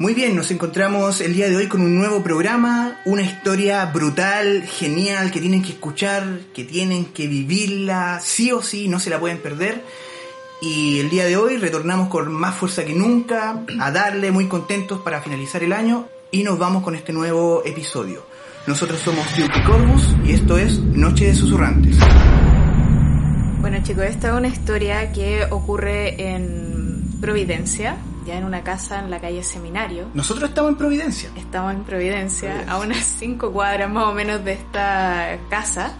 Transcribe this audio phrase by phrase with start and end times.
[0.00, 4.62] Muy bien, nos encontramos el día de hoy con un nuevo programa, una historia brutal,
[4.62, 9.20] genial, que tienen que escuchar, que tienen que vivirla, sí o sí, no se la
[9.20, 9.84] pueden perder.
[10.62, 15.00] Y el día de hoy retornamos con más fuerza que nunca, a darle muy contentos
[15.00, 18.24] para finalizar el año y nos vamos con este nuevo episodio.
[18.66, 21.98] Nosotros somos Tiuki Corvus y esto es Noche de Susurrantes.
[23.60, 29.10] Bueno chicos, esta es una historia que ocurre en Providencia, ya en una casa en
[29.10, 30.06] la calle Seminario.
[30.14, 31.30] Nosotros estamos en Providencia.
[31.36, 35.94] Estamos en Providencia, a unas cinco cuadras más o menos de esta casa,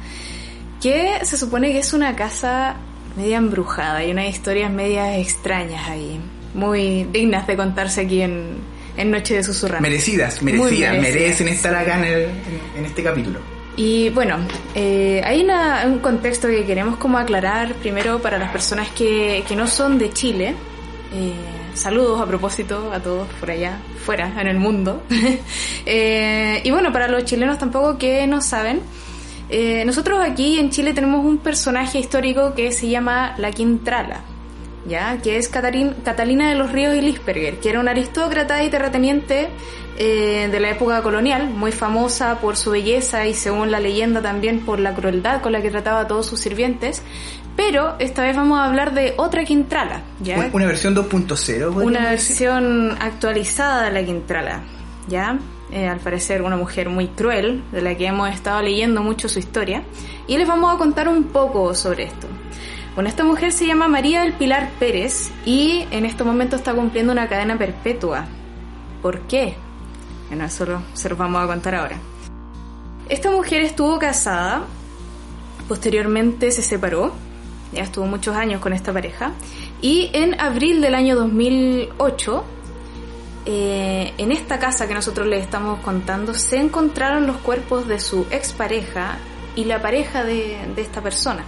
[0.80, 2.76] que se supone que es una casa
[3.16, 6.20] media embrujada y unas historias medias extrañas ahí,
[6.54, 8.58] muy dignas de contarse aquí en,
[8.96, 9.82] en Noche de Susurrantes.
[9.82, 12.22] Merecidas, merecidas, merecen estar acá en, el,
[12.76, 13.40] en, este capítulo.
[13.76, 14.36] Y bueno,
[14.74, 19.56] eh, hay una, un contexto que queremos como aclarar primero para las personas que, que
[19.56, 20.54] no son de Chile.
[21.12, 25.02] Eh, saludos a propósito a todos por allá, fuera, en el mundo.
[25.86, 28.82] Eh, y bueno, para los chilenos tampoco que no saben,
[29.48, 34.20] eh, nosotros aquí en Chile tenemos un personaje histórico que se llama la Quintrala.
[34.86, 35.18] ¿Ya?
[35.22, 39.48] que es Catalina de los Ríos y Lisperger, que era una aristócrata y terrateniente
[39.98, 44.60] eh, de la época colonial, muy famosa por su belleza y según la leyenda también
[44.60, 47.02] por la crueldad con la que trataba a todos sus sirvientes,
[47.56, 50.02] pero esta vez vamos a hablar de otra Quintrala.
[50.22, 50.48] ¿ya?
[50.52, 51.84] Una versión 2.0.
[51.84, 54.62] Una versión actualizada de la Quintrala.
[55.08, 55.38] ¿ya?
[55.72, 59.38] Eh, al parecer una mujer muy cruel, de la que hemos estado leyendo mucho su
[59.38, 59.82] historia,
[60.26, 62.26] y les vamos a contar un poco sobre esto.
[62.94, 67.12] Bueno, esta mujer se llama María del Pilar Pérez y en este momento está cumpliendo
[67.12, 68.26] una cadena perpetua.
[69.02, 69.54] ¿Por qué?
[70.28, 71.96] Bueno, eso se lo vamos a contar ahora.
[73.08, 74.64] Esta mujer estuvo casada,
[75.68, 77.12] posteriormente se separó
[77.72, 79.32] ya estuvo muchos años con esta pareja,
[79.80, 82.44] y en abril del año 2008,
[83.46, 88.26] eh, en esta casa que nosotros les estamos contando, se encontraron los cuerpos de su
[88.30, 89.18] expareja
[89.56, 91.44] y la pareja de, esta persona,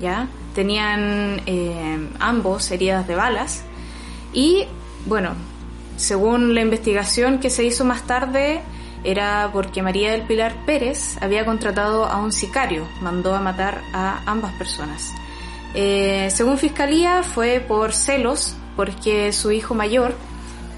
[0.00, 0.28] ¿ya?
[0.56, 3.62] Tenían eh, ambos heridas de balas
[4.32, 4.64] y,
[5.04, 5.34] bueno,
[5.98, 8.62] según la investigación que se hizo más tarde,
[9.04, 14.22] era porque María del Pilar Pérez había contratado a un sicario, mandó a matar a
[14.24, 15.12] ambas personas.
[15.74, 20.14] Eh, según Fiscalía fue por celos, porque su hijo mayor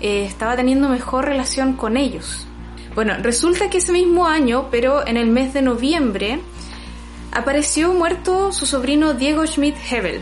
[0.01, 2.49] eh, estaba teniendo mejor relación con ellos.
[2.97, 6.41] Bueno, resulta que ese mismo año, pero en el mes de noviembre,
[7.33, 10.21] apareció muerto su sobrino Diego Schmidt Hebel,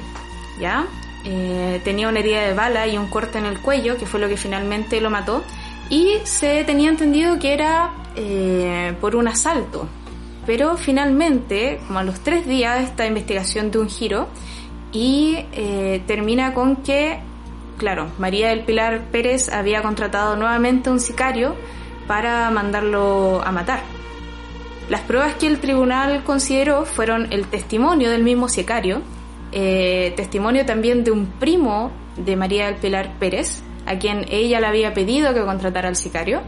[0.61, 0.87] ¿ya?
[1.25, 4.28] Eh, tenía una herida de bala y un corte en el cuello, que fue lo
[4.28, 5.43] que finalmente lo mató,
[5.89, 7.91] y se tenía entendido que era
[9.00, 9.87] por un asalto.
[10.47, 14.28] Pero finalmente, como a los tres días, esta investigación de un giro
[14.93, 17.19] y eh, termina con que,
[17.77, 21.56] claro, María del Pilar Pérez había contratado nuevamente un sicario
[22.06, 23.81] para mandarlo a matar.
[24.89, 29.03] Las pruebas que el tribunal consideró fueron el testimonio del mismo sicario,
[29.53, 34.67] eh, testimonio también de un primo de María del Pilar Pérez, a quien ella le
[34.67, 36.43] había pedido que contratara al sicario.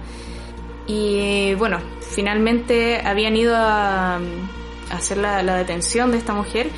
[0.86, 4.20] Y bueno, finalmente habían ido a,
[4.90, 6.70] hacer la, la detención de esta mujer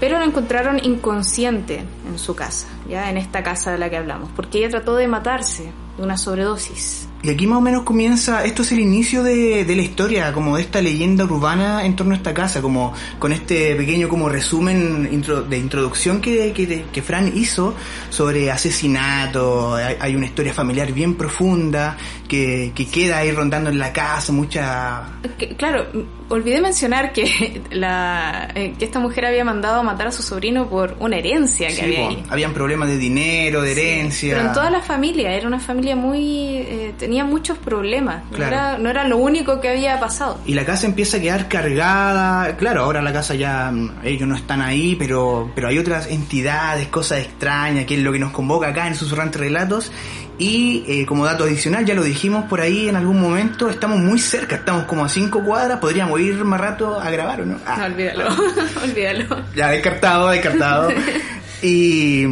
[0.00, 4.28] pero la encontraron inconsciente en su casa, ya en esta casa de la que hablamos,
[4.34, 7.08] porque ella trató de matarse de una sobredosis.
[7.24, 10.56] Y aquí más o menos comienza, esto es el inicio de, de, la historia, como
[10.56, 15.08] de esta leyenda urbana en torno a esta casa, como con este pequeño como resumen
[15.48, 17.74] de introducción que, que, que, Fran hizo
[18.10, 21.96] sobre asesinato, hay, una historia familiar bien profunda
[22.28, 25.04] que, que, queda ahí rondando en la casa, mucha...
[25.56, 25.86] Claro,
[26.28, 30.68] olvidé mencionar que, la, eh, que esta mujer había mandado a matar a su sobrino
[30.68, 32.22] por una herencia que había ahí.
[32.28, 34.34] Habían problemas de dinero, de herencia.
[34.34, 36.56] pero en toda la familia, era una familia muy...
[36.56, 40.38] Eh, tenía muchos problemas, no, era, no era lo único que había pasado.
[40.46, 44.36] Y la casa empieza a quedar cargada, claro, ahora la casa ya, mm, ellos no
[44.36, 48.68] están ahí, pero, pero hay otras entidades, cosas extrañas, que es lo que nos convoca
[48.68, 49.92] acá en Susurrantes Relatos.
[50.38, 54.18] Y eh, como dato adicional, ya lo dijimos por ahí en algún momento, estamos muy
[54.18, 57.58] cerca, estamos como a cinco cuadras, podríamos ir más rato a grabar o no.
[57.64, 57.84] Ah.
[57.86, 58.28] olvídalo,
[58.82, 59.44] olvídalo.
[59.54, 60.90] Ya, descartado, descartado.
[61.62, 62.26] y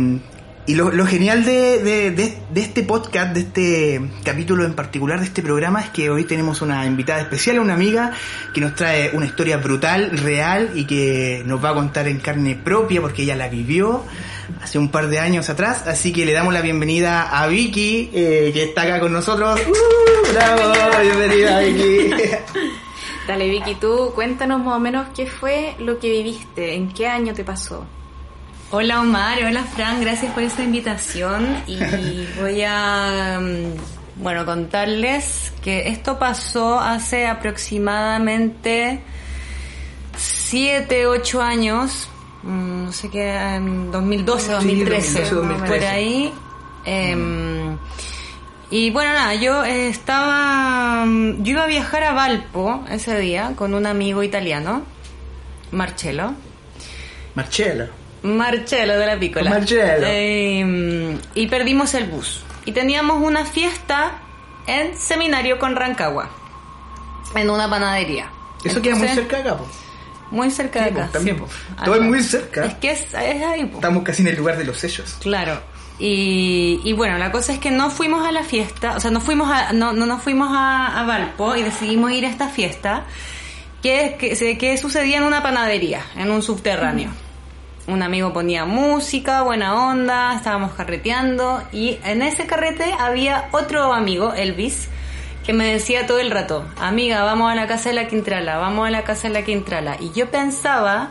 [0.65, 5.19] Y lo, lo genial de, de, de, de este podcast, de este capítulo en particular,
[5.19, 8.13] de este programa, es que hoy tenemos una invitada especial, una amiga
[8.55, 12.55] que nos trae una historia brutal, real y que nos va a contar en carne
[12.55, 14.05] propia porque ella la vivió
[14.63, 15.85] hace un par de años atrás.
[15.89, 19.61] Así que le damos la bienvenida a Vicky, eh, que está acá con nosotros.
[19.67, 20.33] ¡Uh!
[20.33, 20.75] ¡Bravo!
[21.03, 22.11] Bienvenida, Vicky.
[23.27, 27.35] Dale, Vicky, tú cuéntanos más o menos qué fue lo que viviste, en qué año
[27.35, 27.85] te pasó.
[28.75, 31.77] Hola Omar, hola Fran, gracias por esta invitación y
[32.41, 39.03] voy a mm, bueno contarles que esto pasó hace aproximadamente
[40.17, 42.09] 7, 8 años,
[42.45, 45.75] mm, no sé qué, en 2012, 2013, 2012, 2013.
[45.75, 46.33] por ahí.
[46.87, 47.77] em,
[48.71, 53.53] y bueno, nada, yo eh, estaba, mm, yo iba a viajar a Valpo ese día
[53.55, 54.83] con un amigo italiano,
[55.73, 56.33] Marcello.
[58.23, 58.99] Marcelo.
[58.99, 59.51] De la Pícola.
[59.51, 60.05] Marcello.
[60.07, 62.43] Eh, y perdimos el bus.
[62.65, 64.13] Y teníamos una fiesta
[64.67, 66.29] en Seminario con Rancagua.
[67.35, 68.29] En una panadería.
[68.65, 69.67] Eso queda muy cerca de acá, po.
[70.31, 71.11] Muy cerca Sí, de acá.
[71.13, 71.45] también, sí.
[71.85, 72.65] Todo es muy cerca.
[72.67, 73.71] Es que es, es ahí.
[73.75, 75.17] Estamos casi en el lugar de los sellos.
[75.21, 75.61] Claro.
[75.99, 79.21] Y, y bueno, la cosa es que no fuimos a la fiesta, o sea, no
[79.21, 83.05] fuimos a, no, no nos fuimos a, a Valpo y decidimos ir a esta fiesta
[83.83, 87.11] que, que, se- que sucedía en una panadería, en un subterráneo.
[87.89, 94.35] Un amigo ponía música, buena onda, estábamos carreteando y en ese carrete había otro amigo,
[94.35, 94.89] Elvis,
[95.45, 98.87] que me decía todo el rato, amiga, vamos a la casa de la Quintrala, vamos
[98.87, 99.97] a la casa de la Quintrala.
[99.99, 101.11] Y yo pensaba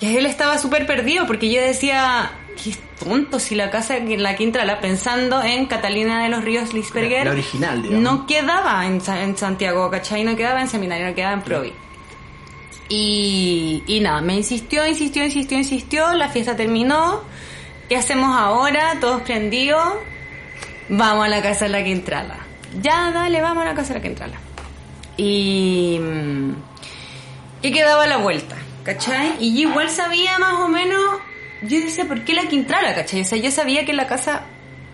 [0.00, 2.32] y él estaba súper perdido porque yo decía,
[2.62, 2.74] qué
[3.04, 6.80] tonto si la casa de la Quintrala, pensando en Catalina de los Ríos La-
[7.26, 8.02] la original, digamos.
[8.02, 10.24] no quedaba en, en Santiago, ¿cachai?
[10.24, 11.72] No quedaba en seminario, no quedaba en Provi.
[12.88, 17.22] Y, y nada, me insistió, insistió, insistió, insistió, la fiesta terminó,
[17.88, 18.96] ¿qué hacemos ahora?
[19.00, 19.92] Todos prendidos,
[20.88, 22.38] vamos a la casa de la Quintrala.
[22.80, 24.36] Ya, dale, vamos a la casa de la Quintrala.
[25.16, 25.98] Y...
[26.00, 26.52] mm,
[27.60, 29.34] y quedaba la vuelta, ¿cachai?
[29.40, 31.00] Y yo igual sabía más o menos,
[31.62, 33.22] yo decía, ¿por qué la Quintrala, cachai?
[33.22, 34.44] O sea, yo sabía que la casa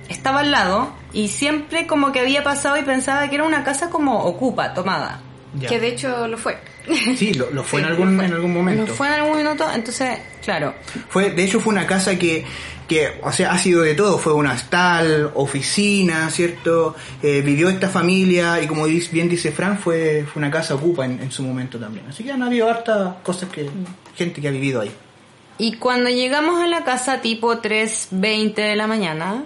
[0.09, 3.91] estaba al lado y siempre como que había pasado y pensaba que era una casa
[3.91, 5.21] como ocupa, tomada.
[5.55, 5.69] Ya.
[5.69, 6.59] Que de hecho lo fue.
[7.17, 8.27] Sí, lo, lo fue Sí, en algún, lo fue.
[8.27, 8.87] en algún momento.
[8.87, 10.75] No fue en algún minuto, entonces, claro,
[11.09, 12.45] Fue, de hecho fue una casa que,
[12.89, 16.95] que, o sea, ha sido de todo, fue una hostal, oficina, ¿cierto?
[17.23, 21.21] Eh, vivió esta familia y como bien dice Fran, fue, fue una casa ocupa en,
[21.21, 22.07] en su momento también.
[22.09, 23.69] Así que han habido hartas cosas que,
[24.17, 24.93] gente que ha vivido ahí.
[25.57, 29.45] Y cuando llegamos a la casa tipo 3.20 de la mañana,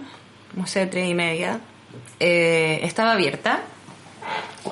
[0.57, 1.61] no sé, 3 y media,
[2.19, 3.61] eh, estaba abierta.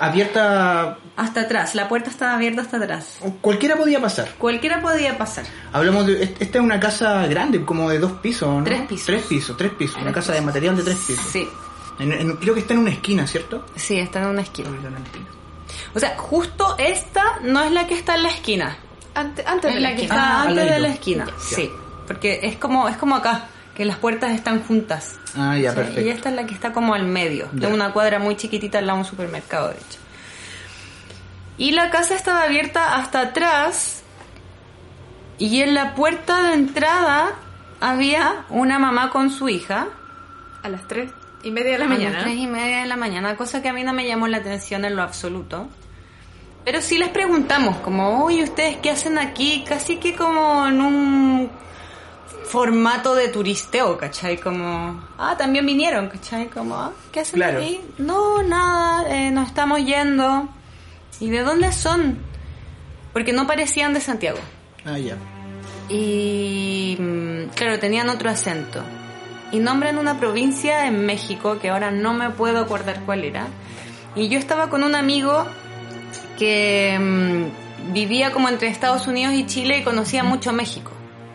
[0.01, 3.19] Abierta, Hasta atrás, la puerta estaba abierta hasta atrás.
[3.41, 4.29] cualquiera podía pasar.
[4.39, 5.45] Cualquiera podía pasar.
[5.73, 8.65] Hablamos de, est- esta es una casa grande, como de dos pisos, ¿no?
[8.65, 9.07] Tres pisos.
[9.07, 11.25] Tres pisos, tres pisos, una casa de material de tres pisos.
[11.33, 11.49] Sí,
[11.99, 13.65] En- en- creo que está en una esquina, ¿cierto?
[13.77, 14.69] sí, está en una esquina.
[15.95, 18.77] O sea, justo esta no es la que está en la esquina.
[19.15, 20.21] Antes, antes Es de la la que esquina.
[20.23, 21.25] está Ah, antes de la esquina.
[21.27, 21.33] Ya.
[21.57, 21.71] Sí,
[22.07, 25.17] porque es como es como acá, que las puertas están juntas.
[25.37, 26.01] Ah, ya, O sea, perfecto.
[26.01, 27.69] Y esta es la que está como al medio, Ya.
[27.69, 29.99] de una cuadra muy chiquitita al lado de un supermercado, de hecho.
[31.59, 34.03] Y la casa estaba abierta hasta atrás
[35.39, 37.31] y en la puerta de entrada
[37.81, 39.89] había una mamá con su hija.
[40.63, 41.11] A las tres
[41.43, 42.13] y media de la A mañana.
[42.15, 44.39] las tres y media de la mañana, cosa que a mí no me llamó la
[44.39, 45.69] atención en lo absoluto.
[46.65, 49.65] Pero sí les preguntamos, como, oye, ¿ustedes qué hacen aquí?
[49.69, 51.51] Casi que como en un
[52.49, 54.39] formato de turisteo, ¿cachai?
[54.39, 56.49] Como, ah, también vinieron, ¿cachai?
[56.49, 57.59] Como, ah, ¿qué hacen Claro.
[57.59, 57.81] aquí?
[57.99, 60.49] No, nada, eh, nos estamos yendo.
[61.21, 62.19] ¿Y de dónde son?
[63.13, 64.39] Porque no parecían de Santiago.
[64.85, 65.17] Ah, ya.
[65.89, 68.83] Y mm, claro, tenían otro acento.
[69.53, 73.47] Y nombran una provincia en México que ahora no me puedo acordar cuál era.
[74.15, 75.47] Y yo estaba con un amigo
[76.39, 80.93] que mm, vivía como entre Estados Unidos y Chile y conocía mucho México.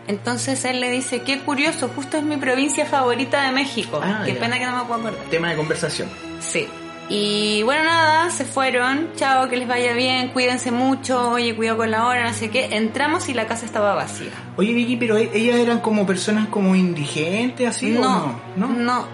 [0.08, 4.00] Entonces él le dice, qué curioso, justo es mi provincia favorita de México.
[4.02, 4.40] Ah, qué ya.
[4.40, 5.24] pena que no me puedo acordar.
[5.30, 6.08] Tema de conversación.
[6.40, 6.66] Sí.
[7.08, 9.10] Y bueno, nada, se fueron.
[9.16, 11.30] Chao, que les vaya bien, cuídense mucho.
[11.32, 12.74] Oye, cuidado con la hora, no sé qué.
[12.76, 14.30] Entramos y la casa estaba vacía.
[14.56, 18.68] Oye, Vicky, pero e- ellas eran como personas como indigentes, así o no, no?
[18.68, 19.06] no,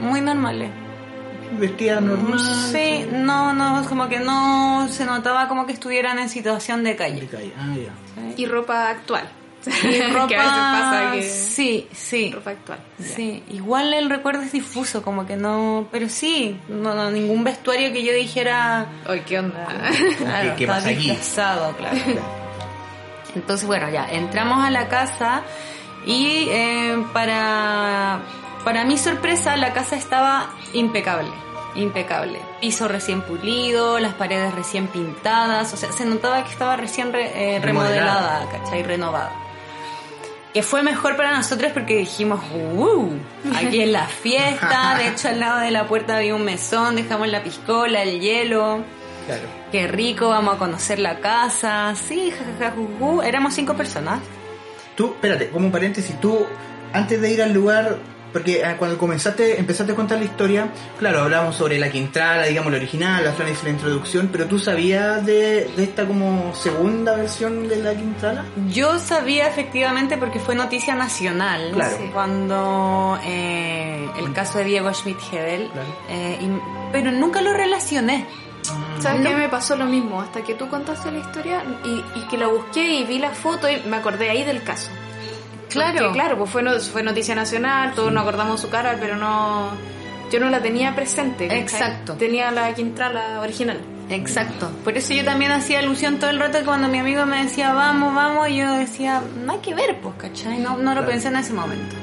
[0.00, 0.70] muy normales.
[1.58, 2.40] Vestidas normal.
[2.40, 6.96] Sí, no, no, como que no se notaba como que estuvieran en situación de De
[6.96, 7.26] calle.
[7.26, 7.52] calle.
[7.56, 8.32] Ah, ya.
[8.36, 9.28] Y ropa actual.
[9.84, 11.22] Y ropa, que a veces pasa que...
[11.22, 12.78] sí, sí, Ropa actual.
[12.98, 13.42] sí.
[13.50, 18.02] Igual el recuerdo es difuso, como que no, pero sí, no, no, ningún vestuario que
[18.04, 18.86] yo dijera.
[19.08, 19.66] Ay, ¿qué onda?
[20.18, 21.18] Claro, ¿Qué- qué pasa aquí?
[21.78, 21.96] claro.
[23.34, 25.42] Entonces, bueno, ya entramos a la casa
[26.06, 28.20] Y eh, para,
[28.64, 31.30] para mi sorpresa, la casa estaba impecable.
[31.74, 32.38] Impecable.
[32.60, 35.72] Piso recién pulido, las paredes recién pintadas.
[35.72, 38.38] O sea, se notaba que estaba recién re- eh, Remodelada.
[38.40, 38.82] remodelada, ¿cachai?
[38.84, 39.32] Renovada.
[40.54, 42.40] Que fue mejor para nosotros porque dijimos,
[42.76, 43.10] ¡uh!
[43.54, 44.94] Aquí en la fiesta.
[44.96, 48.84] De hecho, al lado de la puerta había un mesón, dejamos la piscola, el hielo.
[49.26, 49.42] Claro.
[49.72, 51.94] Qué rico, vamos a conocer la casa.
[51.96, 52.74] Sí, jajaja.
[53.26, 54.20] Éramos cinco personas.
[54.96, 56.46] Tú, espérate, como un paréntesis, tú,
[56.92, 57.98] antes de ir al lugar,
[58.34, 62.70] porque ah, cuando comenzaste, empezaste a contar la historia, claro, hablamos sobre la Quintrala, digamos,
[62.70, 67.66] la original, la hizo la introducción, pero tú sabías de, de esta como segunda versión
[67.68, 68.44] de la Quintrala?
[68.68, 71.96] Yo sabía efectivamente porque fue noticia nacional Claro.
[71.96, 72.10] Sí.
[72.12, 75.88] cuando eh, el caso de Diego Schmidt-Hebel, Claro.
[76.10, 78.26] eh, y- pero nunca lo relacioné.
[78.98, 79.30] ¿Sabes No.
[79.30, 80.20] qué me pasó lo mismo?
[80.20, 83.68] Hasta que tú contaste la historia y, y que la busqué y vi la foto
[83.68, 84.90] y me acordé ahí del caso.
[85.74, 85.98] Claro.
[85.98, 89.70] Porque, claro, pues fue, no- fue noticia nacional, todos nos acordamos su cara, pero no.
[90.32, 91.46] Yo no la tenía presente.
[91.58, 92.14] Exacto.
[92.14, 93.78] Tenía la Quintrala original.
[94.10, 94.70] Exacto.
[94.84, 97.72] Por eso yo también hacía alusión todo el rato que cuando mi amigo me decía
[97.72, 100.58] vamos, vamos, yo decía, no hay que ver, pues, ¿cachai?
[100.58, 101.06] No, no lo Claro.
[101.06, 101.96] pensé en ese momento.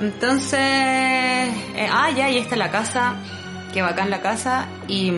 [0.00, 3.14] Entonces, eh, ah, ya, y esta es la casa,
[3.72, 5.12] qué bacán la casa, y,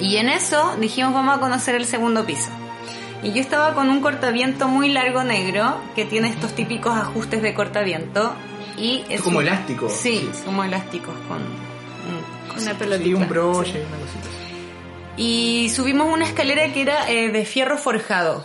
[0.00, 2.50] y en eso dijimos vamos a conocer el segundo piso.
[3.22, 7.52] Y yo estaba con un cortaviento muy largo negro que tiene estos típicos ajustes de
[7.54, 8.32] cortaviento
[8.76, 9.88] y es como un- elástico.
[9.90, 11.38] Sí, como elásticos con
[12.62, 13.16] Una Sí, pelotita.
[13.18, 14.28] un broche, una cosita.
[15.16, 18.44] y subimos una escalera que era eh, de fierro forjado,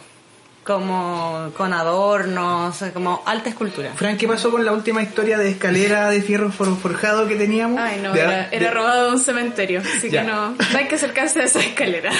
[0.63, 3.91] como con adornos, como alta escultura.
[3.95, 7.79] Fran, ¿qué pasó con la última historia de escalera de fierro for- forjado que teníamos?
[7.79, 10.21] Ay, no, De- era, era de- robado de un cementerio, así Ya.
[10.21, 12.11] que no, no hay que acercarse a esa escalera.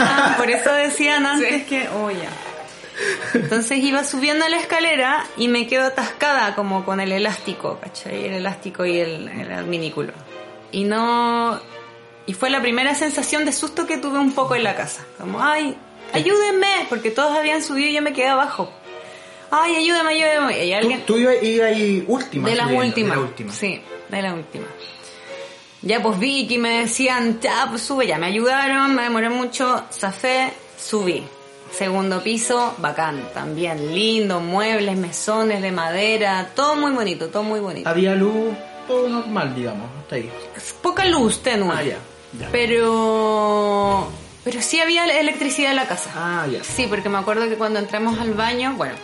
[0.00, 1.64] Ah, por eso decían antes Sí.
[1.64, 2.28] que, oh ya.
[3.34, 8.26] Entonces iba subiendo la escalera y me quedo atascada como con el elástico, ¿cachai?
[8.26, 10.12] El elástico y el, el adminículo.
[10.72, 11.60] Y no...
[12.26, 15.02] Y fue la primera sensación de susto que tuve un poco en la casa.
[15.18, 15.76] Como, ay,
[16.14, 18.70] ayúdenme, porque todos habían subido y yo me quedé abajo.
[19.50, 20.64] Ay, ayúdame, ayúdame.
[20.64, 21.06] Y Tú, alguien...
[21.06, 22.48] tú ibas ibas ahí última.
[22.48, 23.10] De la subiendo, última.
[23.14, 23.52] De la última.
[23.52, 24.66] Sí, de la última.
[25.82, 29.84] Ya pues vi que me decían, ya pues sube, ya me ayudaron, me demoré mucho,
[29.92, 31.22] zafé, subí.
[31.70, 37.88] Segundo piso, bacán, también lindo, muebles, mesones de madera, todo muy bonito, todo muy bonito.
[37.88, 38.54] Había luz,
[38.86, 40.30] todo normal, digamos, hasta ahí.
[40.80, 41.98] Poca luz tenue, Ah, ya,
[42.38, 42.48] ya.
[42.52, 44.08] pero
[44.44, 46.10] pero sí había electricidad en la casa.
[46.14, 46.62] Ah, ya.
[46.62, 48.94] Sí, porque me acuerdo que cuando entramos al baño, bueno,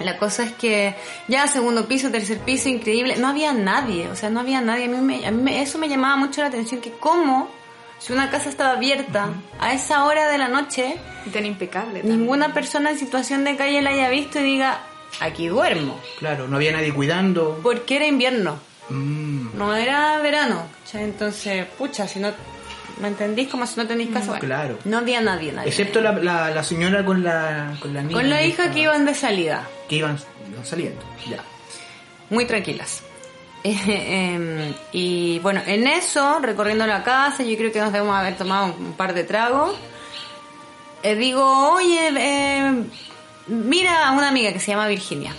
[0.00, 0.94] la cosa es que
[1.28, 4.86] ya segundo piso, tercer piso, increíble, no había nadie, o sea, no había nadie.
[4.86, 7.48] A mí, me- a mí me- eso me llamaba mucho la atención, que cómo,
[8.00, 9.28] si una casa estaba abierta
[9.60, 12.00] a esa hora de la noche, Y tan impecable.
[12.00, 12.18] también.
[12.18, 14.80] ninguna persona en situación de calle la haya visto y diga,
[15.20, 17.60] aquí duermo, Claro, no había nadie cuidando.
[17.62, 18.58] porque era invierno,
[18.88, 20.64] Mm, no era verano.
[20.84, 21.04] ¿cachai?
[21.04, 22.32] Entonces, pucha, si no...
[23.00, 23.48] ¿Me entendís?
[23.48, 24.26] Como si no tenéis casa.
[24.26, 24.78] Bueno, claro.
[24.84, 25.68] No había nadie, nadie.
[25.68, 28.14] Excepto la, la, la señora con la, con la niña.
[28.14, 29.66] Con la hija que iban de salida.
[29.88, 30.18] Que iban,
[30.50, 31.38] iban saliendo, ya.
[32.30, 33.02] muy tranquilas.
[33.64, 38.36] Eh, em, y bueno, en eso, recorriendo la casa, yo creo que nos debemos haber
[38.36, 39.76] tomado un, par de tragos.
[41.04, 42.72] eh, digo, oye, eh,
[43.46, 45.32] mira a una amiga que se llama Virginia.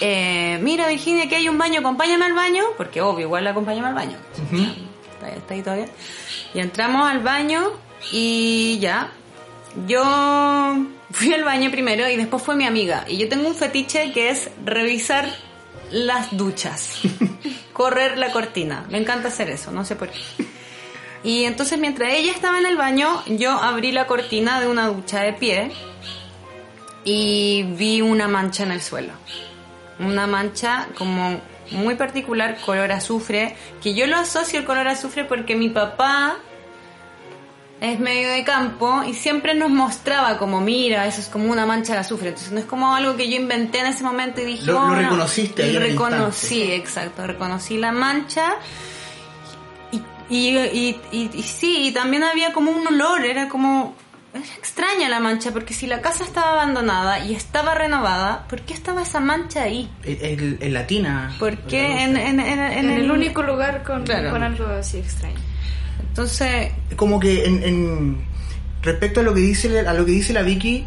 [0.00, 3.86] Eh, mira Virginia que hay un baño, acompáñame al baño, porque obvio, igual la acompañame
[3.88, 4.16] al baño.
[5.36, 5.88] Está ahí todavía.
[6.54, 7.72] Y entramos al baño
[8.12, 9.12] y ya.
[9.86, 10.02] Yo
[11.10, 13.04] fui al baño primero y después fue mi amiga.
[13.06, 15.28] Y yo tengo un fetiche que es revisar
[15.90, 17.00] las duchas.
[17.72, 18.84] Correr la cortina.
[18.90, 20.20] Me encanta hacer eso, no sé por qué.
[21.22, 25.20] Y entonces mientras ella estaba en el baño, yo abrí la cortina de una ducha
[25.20, 25.72] de pie
[27.04, 29.12] y vi una mancha en el suelo.
[29.98, 31.40] Una mancha como
[31.72, 36.36] muy particular, color azufre, que yo lo asocio el color azufre porque mi papá
[37.80, 41.92] es medio de campo y siempre nos mostraba como, mira, eso es como una mancha
[41.92, 42.30] de azufre.
[42.30, 44.80] Entonces no es como algo que yo inventé en ese momento y dije, Lo- lo
[44.80, 44.94] "Oh, no".
[44.96, 48.54] reconociste en el Reconocí, exacto, reconocí la mancha.
[49.92, 53.94] Y, y, y, y- y sí, y también había como un olor, era como...
[54.44, 58.74] Era extraña la mancha, porque si la casa estaba abandonada y estaba renovada, ¿por qué
[58.74, 59.90] estaba esa mancha ahí?
[60.04, 61.34] El, el- el latina.
[61.38, 64.30] ¿Por qué en, en, en, En el único lugar con, Claro.
[64.30, 65.36] con algo así extraño.
[66.08, 68.28] Entonces, como que en, en-
[68.82, 70.86] respecto a lo que dice a lo que dice la Vicky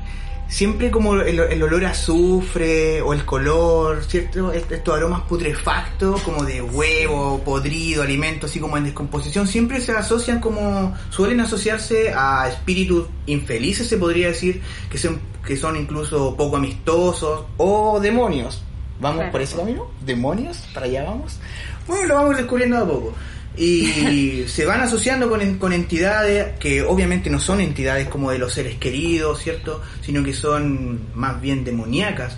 [0.52, 6.20] siempre como el, el olor a azufre o el color cierto Est- estos aromas putrefactos
[6.24, 12.14] como de huevo podrido alimento así como en descomposición siempre se asocian como suelen asociarse
[12.14, 18.62] a espíritus infelices se podría decir que son que son incluso poco amistosos o demonios.
[19.00, 19.32] ¿Vamos Claro.
[19.32, 19.88] por ese camino?
[20.06, 20.58] ¿Demonios?
[20.74, 21.40] ¿Para allá vamos?
[21.88, 23.14] Bueno, lo vamos descubriendo de a poco.
[23.58, 28.54] Y se van asociando con, con entidades que obviamente no son entidades como de los
[28.54, 29.82] seres queridos, ¿cierto?
[30.02, 32.38] Sino que son más bien demoníacas.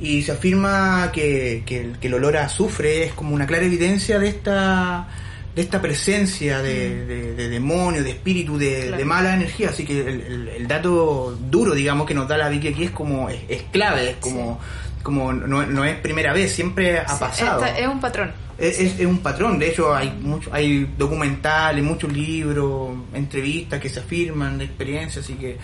[0.00, 3.64] Y se afirma que, que el, que el olor a azufre es como una clara
[3.66, 5.08] evidencia de esta
[5.54, 8.96] de esta presencia de, de, de demonio, de espíritu, de, Claro.
[8.98, 9.70] de mala energía.
[9.70, 12.92] Así que el, el- el dato duro, digamos, que nos da la Vicky aquí es
[12.92, 14.60] como, es, es clave, es como,
[15.02, 17.64] como no, no es primera vez, siempre ha Sí, pasado.
[17.64, 18.32] es un patrón.
[18.58, 23.88] Es, es- es un patrón, de hecho hay mucho, hay documentales, muchos libros, entrevistas que
[23.88, 25.56] se afirman de experiencia, así que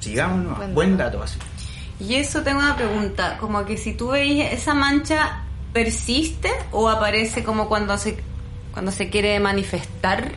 [0.00, 0.56] sigamos.
[0.56, 1.22] Buen buen dato.
[1.22, 1.38] así.
[1.98, 7.42] Y eso tengo una pregunta, como que si tú veis esa mancha persiste o aparece
[7.42, 8.16] como cuando se
[8.72, 10.32] cuando se quiere manifestar,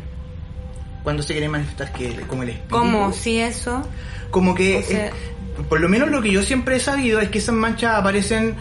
[1.03, 2.75] Cuando se quiere manifestar que como el espíritu.
[2.75, 3.81] ¿cómo si eso?
[4.31, 5.11] Como que, O sea-
[5.67, 8.55] por lo menos lo que yo siempre he sabido es que esas manchas aparecen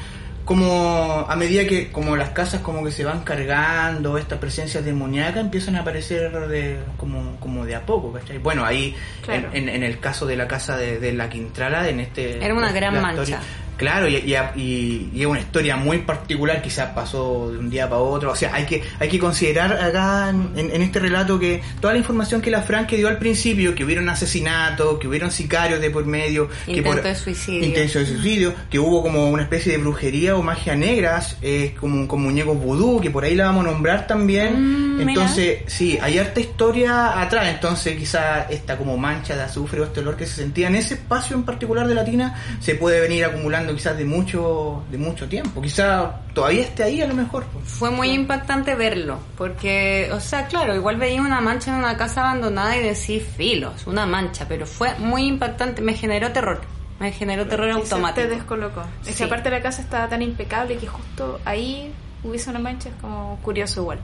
[0.45, 5.43] como a medida que como las casas como que se van cargando, estas presencias demoníacas
[5.43, 8.39] empiezan a aparecer de, como, como de a poco, ¿cachai?
[8.39, 9.51] Bueno, ahí Claro.
[9.53, 12.43] en, en- en el caso de la casa de, de la Quintrala, en este...
[12.43, 13.41] Era una gran mancha.
[13.79, 17.89] Claro, y, y, y- y es una historia muy particular, quizás pasó de un día
[17.89, 18.33] para otro.
[18.33, 21.99] O sea, hay que, hay que considerar acá en, en este relato que toda la
[22.01, 25.91] información que la Fran que dio al principio, que hubieron asesinatos, que hubieron sicarios de
[25.91, 27.65] por medio, que por, de suicidio.
[27.67, 32.07] intento de suicidio, que hubo como una especie de brujería o magia negras, eh, como
[32.09, 34.97] con muñecos vudú, que por ahí la vamos a nombrar también.
[34.99, 39.85] Mm, entonces, sí, hay harta historia atrás, entonces quizá esta como mancha de azufre o
[39.85, 43.01] este olor que se sentía en ese espacio en particular de la tina se puede
[43.01, 45.61] venir acumulando quizás de mucho de mucho tiempo.
[45.63, 47.45] Quizá todavía esté ahí a lo mejor.
[47.53, 47.65] pues.
[47.67, 52.21] Fue muy impactante verlo, porque, o sea, claro, igual veía una mancha en una casa
[52.23, 56.61] abandonada y decía, filos, una mancha, pero fue muy impactante, me generó terror,
[57.01, 58.29] me generó terror Y se automático.
[58.29, 58.83] te descolocó.
[59.03, 59.15] Es Sí.
[59.15, 61.93] que aparte la casa estaba tan impecable que justo ahí
[62.25, 64.01] hubiese una mancha, es como curioso igual.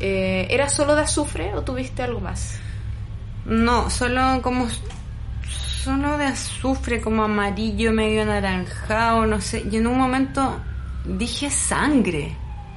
[0.00, 2.56] Eh, ¿Era solo de azufre o tuviste algo más?
[3.44, 4.66] No, solo como
[5.84, 9.64] solo de azufre, como amarillo, medio anaranjado, no sé.
[9.70, 10.60] Y en un momento
[11.04, 12.36] dije sangre.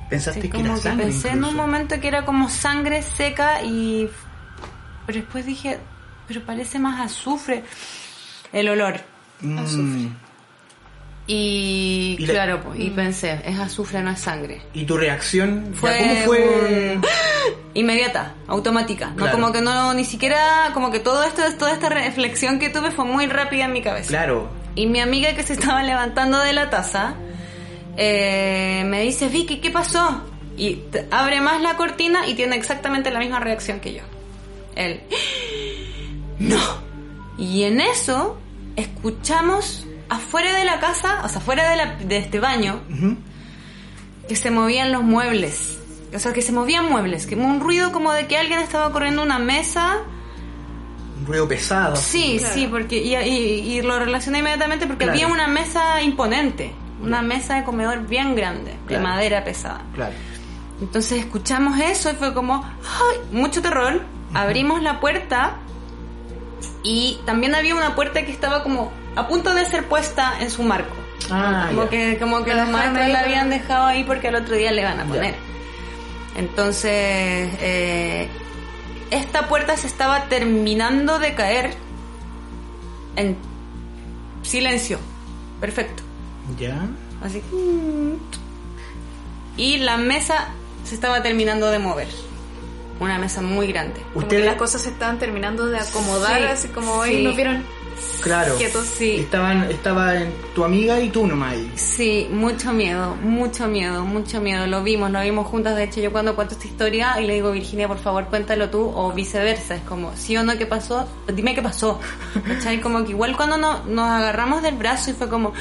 [0.10, 1.06] Pensaste Sí, que como era que sangre.
[1.06, 4.10] pensé en un momento que era como sangre seca y
[5.06, 5.80] pero después dije,
[6.28, 7.64] pero parece más azufre
[8.54, 9.00] el olor.
[9.42, 10.08] Mm.
[11.28, 14.62] Y, Y la- claro, pues, y pensé, es azufre, no es sangre.
[14.74, 15.72] ¿Y tu reacción?
[15.74, 17.00] Fue ¿Cómo fue?
[17.74, 19.08] Inmediata, automática.
[19.10, 19.32] No Claro.
[19.34, 23.06] como que no ni siquiera como que todo esto toda esta reflexión que tuve fue
[23.06, 24.08] muy rápida en mi cabeza.
[24.10, 24.50] Claro.
[24.76, 27.16] Y mi amiga que se estaba levantando de la taza
[27.98, 30.22] eh, me dice, Vicky, ¿qué pasó?
[30.58, 34.02] Y abre más la cortina y tiene exactamente la misma reacción que yo.
[34.76, 35.02] Él,
[36.40, 36.60] no.
[37.38, 38.38] Y en eso
[38.76, 42.82] escuchamos afuera de la casa, o sea, afuera de, la- de este baño,
[44.28, 45.80] que se movían los muebles.
[46.14, 49.22] O sea, que se movían muebles, que un ruido como de que alguien estaba corriendo
[49.24, 49.98] una mesa.
[51.20, 51.96] Un ruido pesado.
[51.96, 52.54] Sí, Claro.
[52.54, 55.14] sí, porque y, y- y lo relacioné inmediatamente porque Claro.
[55.20, 59.04] había una mesa imponente, una mesa de comedor bien grande, de Claro.
[59.04, 59.82] madera pesada.
[59.94, 60.14] Claro.
[60.82, 63.18] Entonces escuchamos eso y fue como, ¡ay!
[63.32, 64.02] Mucho terror.
[64.34, 65.56] Abrimos la puerta
[66.84, 70.64] y también había una puerta que estaba como a punto de ser puesta en su
[70.64, 70.94] marco.
[71.32, 71.90] Ah, como ya.
[71.90, 75.00] que, como que los maestros la habían dejado ahí porque al otro día le van
[75.00, 75.36] a poner.
[76.36, 78.28] Entonces, eh,
[79.12, 81.74] esta puerta se estaba terminando de caer
[83.16, 83.38] en
[84.44, 85.00] silencio.
[85.62, 86.04] Perfecto.
[86.60, 86.88] Ya.
[87.24, 87.42] Así.
[89.58, 90.50] Y la mesa
[90.84, 92.08] se estaba terminando de mover.
[93.00, 94.02] Una mesa muy grande.
[94.14, 97.12] Como Usted- que las cosas se estaban terminando de acomodar, Sí, así como sí.
[97.16, 97.64] hoy nos vieron
[98.22, 98.56] Claro.
[98.56, 98.86] quietos.
[98.88, 99.18] Sí.
[99.20, 101.72] Estaban, estaba en tu amiga y tú nomás ahí.
[101.76, 104.66] Sí, mucho miedo, mucho miedo, mucho miedo.
[104.68, 105.76] Lo vimos, lo vimos juntas.
[105.76, 108.92] De hecho, yo cuando cuento esta historia y le digo, Virginia, por favor, cuéntalo tú,
[108.96, 109.76] o viceversa.
[109.76, 111.06] Es como, sí o no, ¿qué pasó?
[111.34, 112.00] Dime qué pasó.
[112.48, 112.80] ¿Cachai?
[112.80, 115.52] Como que igual cuando no- nos agarramos del brazo y fue como,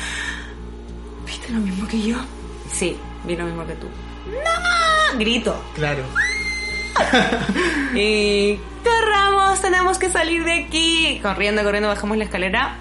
[1.26, 2.16] ¿viste lo mismo que yo?
[2.72, 3.86] Sí, vi lo mismo que tú.
[4.26, 5.18] ¡No!
[5.18, 5.56] Grito.
[5.74, 6.02] Claro.
[7.94, 11.20] Y corramos, tenemos que salir de aquí.
[11.22, 12.76] Corriendo, corriendo, bajamos la escalera.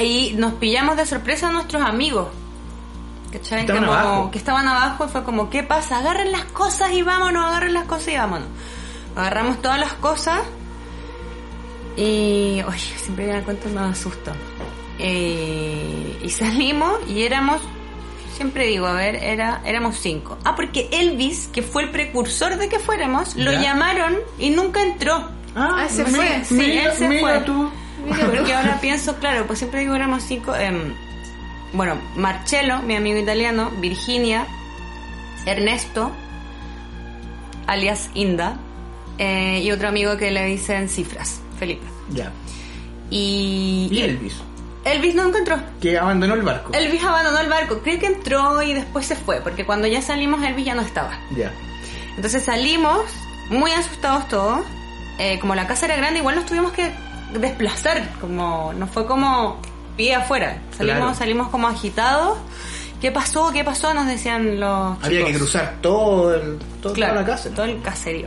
[0.00, 2.28] Y nos pillamos de sorpresa a nuestros amigos.
[3.32, 3.60] ¿Cachai?
[3.60, 4.30] Estaban Como abajo.
[4.30, 5.98] Que estaban abajo y fue como, ¿qué pasa?
[5.98, 8.48] Agarren las cosas y vámonos, agarren las cosas y vámonos.
[9.16, 10.40] Agarramos todas las cosas
[11.96, 12.62] y...
[12.66, 14.32] Oye, siempre que me cuento me asusto.
[14.98, 17.60] Eh, y salimos y éramos...
[18.38, 20.38] Siempre digo, a ver, era, éramos cinco.
[20.44, 23.60] Ah, porque Elvis, que fue el precursor de que fuéramos, lo Ya.
[23.60, 25.28] llamaron y nunca entró.
[25.56, 26.44] Ah, se mira, fue.
[26.44, 27.40] Sí, mira, él se mira fue.
[27.40, 27.68] tú.
[28.06, 30.54] Porque ahora pienso, claro, pues siempre digo éramos cinco.
[30.54, 30.94] em,
[31.72, 34.46] bueno, Marcello, mi amigo italiano, Virginia,
[35.44, 36.12] Ernesto,
[37.66, 38.56] alias Inda,
[39.18, 41.84] eh, y otro amigo que le dicen cifras, Felipe.
[42.12, 42.30] Ya.
[43.10, 44.34] Y, Y Elvis,
[44.92, 45.56] Elvis no encontró.
[45.80, 46.72] que abandonó el barco.
[46.72, 50.42] Elvis abandonó el barco, creo que entró y después se fue, porque cuando ya salimos
[50.42, 51.18] Elvis ya no estaba.
[51.36, 51.52] Ya.
[52.16, 53.00] Entonces salimos
[53.50, 54.60] muy asustados todos.
[55.18, 56.90] Eh, como la casa era grande, igual nos tuvimos que
[57.32, 58.08] desplazar.
[58.20, 59.60] Como no fue como
[59.96, 60.58] pie afuera.
[60.76, 61.14] Salimos, Claro.
[61.14, 62.38] salimos como agitados.
[63.00, 63.52] ¿Qué pasó?
[63.52, 63.94] ¿Qué pasó?
[63.94, 65.38] Nos decían los Había que chicos.
[65.42, 67.50] cruzar todo el, todo, Claro, toda la casa.
[67.50, 68.26] todo el caserío.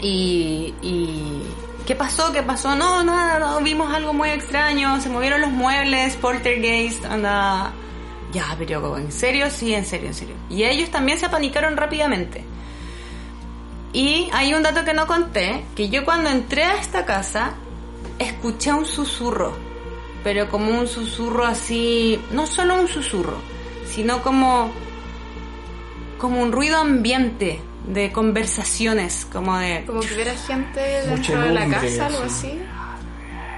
[0.00, 1.42] Y, y
[1.86, 2.32] ¿qué pasó?
[2.32, 2.74] ¿Qué pasó?
[2.74, 7.72] No, nada, no, vimos algo muy extraño, se movieron los muebles, poltergeist, anda.
[8.32, 9.48] Ya, pero ¿en serio?
[9.50, 10.34] Sí, en serio, en serio.
[10.50, 12.44] Y ellos también se apanicaron rápidamente.
[13.92, 17.54] Y hay un dato que no conté, que yo cuando entré a esta casa
[18.18, 19.56] escuché un susurro,
[20.24, 23.38] pero como un susurro así, no solo un susurro,
[23.86, 24.70] sino como
[26.18, 31.68] como un ruido ambiente de conversaciones, como de Como que hubiera gente dentro de la
[31.68, 32.48] casa, algo sí.
[32.48, 32.60] así.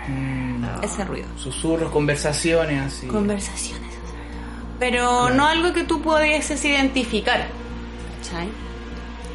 [0.09, 1.27] Mm, ese ruido.
[1.37, 3.07] Susurros, conversaciones, así.
[3.07, 3.89] Conversaciones.
[4.79, 7.47] Pero no algo que tú pudieses identificar.
[8.23, 8.49] ¿cachai?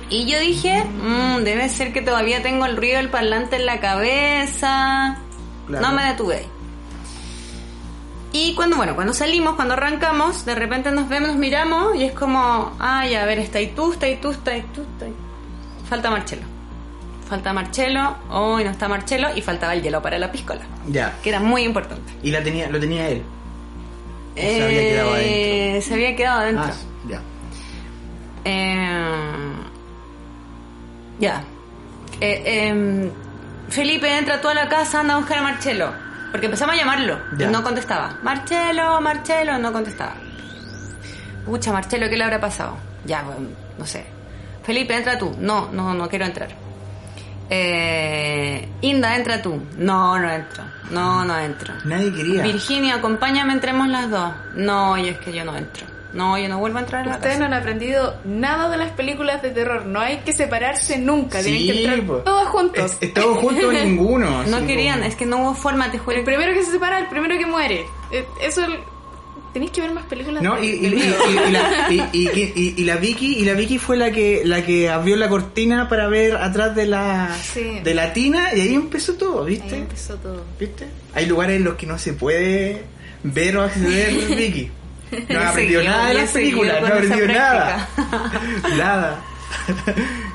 [0.09, 3.79] Y yo dije, "Mm, debe ser que todavía tengo el ruido del parlante en la
[3.79, 5.17] cabeza.
[5.67, 5.87] Claro.
[5.87, 6.45] No me detuve.
[8.33, 12.13] Y cuando, bueno, cuando salimos, cuando arrancamos, de repente nos vemos, nos miramos y es
[12.13, 15.13] como, ay, a ver, está ahí tú, está ahí tú, está ahí tú, está ahí.
[15.87, 16.41] Falta Marcelo.
[17.29, 21.13] Falta Marcelo, hoy no está Marcelo y faltaba el hielo para la piscola, Ya.
[21.23, 22.11] que era muy importante.
[22.23, 23.21] Y la tenía, lo tenía él.
[24.35, 25.81] ¿O se había quedado Eh, adentro?
[25.87, 26.65] Se había quedado adentro.
[26.65, 27.21] Ah, ya.
[28.45, 29.53] Eh,
[31.19, 31.43] ya.
[32.19, 33.11] Eh, em,
[33.69, 35.93] Felipe entra tú a la casa, anda a buscar a Marcelo.
[36.33, 37.47] Porque empezamos a llamarlo Ya.
[37.47, 38.17] y no contestaba.
[38.23, 40.15] Marcelo, Marcelo, no contestaba.
[41.45, 42.75] Pucha, Marcelo, ¿qué le habrá pasado?
[43.05, 44.03] Ya, bueno, no sé.
[44.63, 45.35] Felipe, entra tú.
[45.39, 46.49] No, no, no quiero entrar.
[47.51, 49.61] Eh, Inda, entra tú.
[49.77, 50.63] No, no entro.
[50.89, 51.73] No, no entro.
[51.85, 52.41] Nadie quería.
[52.43, 54.31] Virginia, acompáñame, entremos las dos.
[54.55, 55.85] No, y es que yo no entro.
[56.13, 57.47] No, yo no vuelvo a entrar a la Ustedes casa.
[57.49, 59.85] no han aprendido nada de las películas de terror.
[59.85, 61.41] No hay que separarse nunca.
[61.41, 62.17] Tienen Sí, que entrar po.
[62.17, 62.91] todos juntos.
[62.91, 64.43] Es- Estamos juntos ninguno.
[64.43, 66.17] No querían, como- es que no hubo forma, te juro.
[66.17, 67.85] El primero que se separa, el primero que muere.
[68.11, 68.61] Eh, Eso
[69.53, 70.41] tenéis que ver más películas.
[70.43, 71.15] No, de- y, y, de y- miedo.
[72.13, 75.89] y- y la, Vicky y la Vicky fue la que la que abrió la cortina
[75.89, 77.79] para ver atrás de la Sí.
[77.83, 79.75] de la tina y ahí empezó todo, Ahí ¿viste?
[79.77, 80.43] empezó todo.
[80.59, 80.85] ¿Viste?
[81.15, 82.83] Hay lugares en los que no se puede
[83.23, 84.71] ver o acceder Vicky.
[85.29, 87.89] No ha aprendido nada de yo las películas, no ha aprendido nada.
[88.77, 89.21] nada.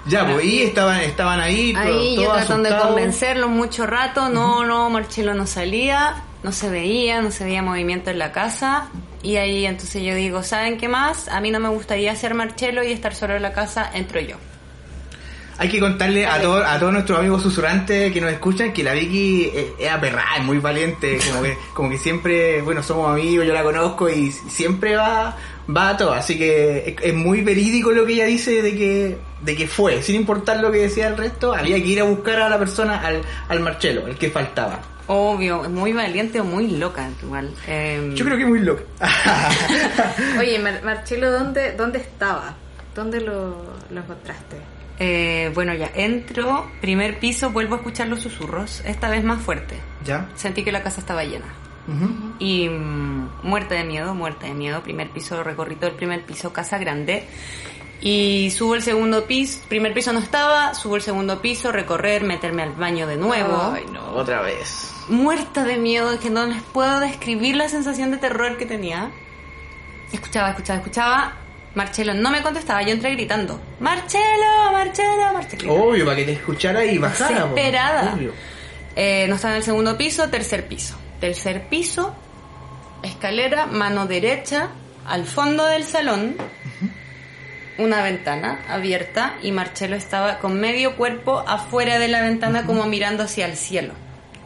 [0.06, 4.64] ya, pues y estaban estaban ahí, Ahí yo todos tratando de convencerlo mucho rato, no,
[4.64, 8.88] no, Marcelo no salía, no se veía, no se veía movimiento en la casa.
[9.22, 11.28] Y ahí entonces yo digo, ¿saben qué más?
[11.28, 14.36] A mí no me gustaría ser Marcelo y estar solo en la casa, entro yo.
[15.61, 18.92] Hay que contarle a, todo- a todos nuestros amigos susurrantes que nos escuchan que la
[18.92, 23.44] Vicky es, es aperrada, es muy valiente, como que, como que siempre, bueno, somos amigos,
[23.47, 25.37] yo la conozco y siempre va,
[25.77, 29.18] va a todo, así que es, es muy verídico lo que ella dice de que,
[29.42, 32.40] de que fue, sin importar lo que decía el resto, había que ir a buscar
[32.40, 34.79] a la persona, al, al Marcelo, el que faltaba.
[35.09, 37.51] Obvio, es muy valiente o muy loca igual.
[37.66, 38.83] Em, Yo creo que muy loco.
[40.38, 42.55] Oye, Mar- Marcelo, ¿dónde, ¿dónde estaba?
[42.94, 43.57] ¿Dónde lo,
[43.90, 44.57] lo encontraste?
[44.98, 49.76] Eh, bueno, ya entro, primer piso, vuelvo a escuchar los susurros, esta vez más fuerte.
[50.04, 50.28] ¿Ya?
[50.34, 51.46] Sentí que la casa estaba llena.
[52.38, 54.82] Y mm, muerta de miedo, muerta de miedo.
[54.82, 57.26] Primer piso, recorrí todo el primer piso, casa grande.
[58.00, 62.62] Y subo el segundo piso, primer piso no estaba, subo el segundo piso, recorrer, meterme
[62.62, 63.72] al baño de nuevo.
[63.74, 64.12] Ay, no.
[64.12, 64.92] Otra vez.
[65.08, 69.11] Muerta de miedo, es que no les puedo describir la sensación de terror que tenía.
[70.12, 71.37] Escuchaba, escuchaba, escuchaba.
[71.74, 73.61] Marcelo no me contestaba, yo entré gritando.
[73.81, 75.74] Marcelo, Marcelo, Marcelo.
[75.74, 77.46] Obvio, para que te escuchara y bajara.
[77.46, 78.14] Desesperada.
[78.14, 78.33] Obvio.
[78.96, 80.96] Eh, no estaba en el segundo piso, tercer piso.
[81.20, 82.14] Tercer piso,
[83.02, 84.70] escalera, mano derecha,
[85.07, 86.37] al fondo del salón,
[87.78, 93.22] una ventana abierta y Marcelo estaba con medio cuerpo afuera de la ventana como mirando
[93.22, 93.94] hacia el cielo.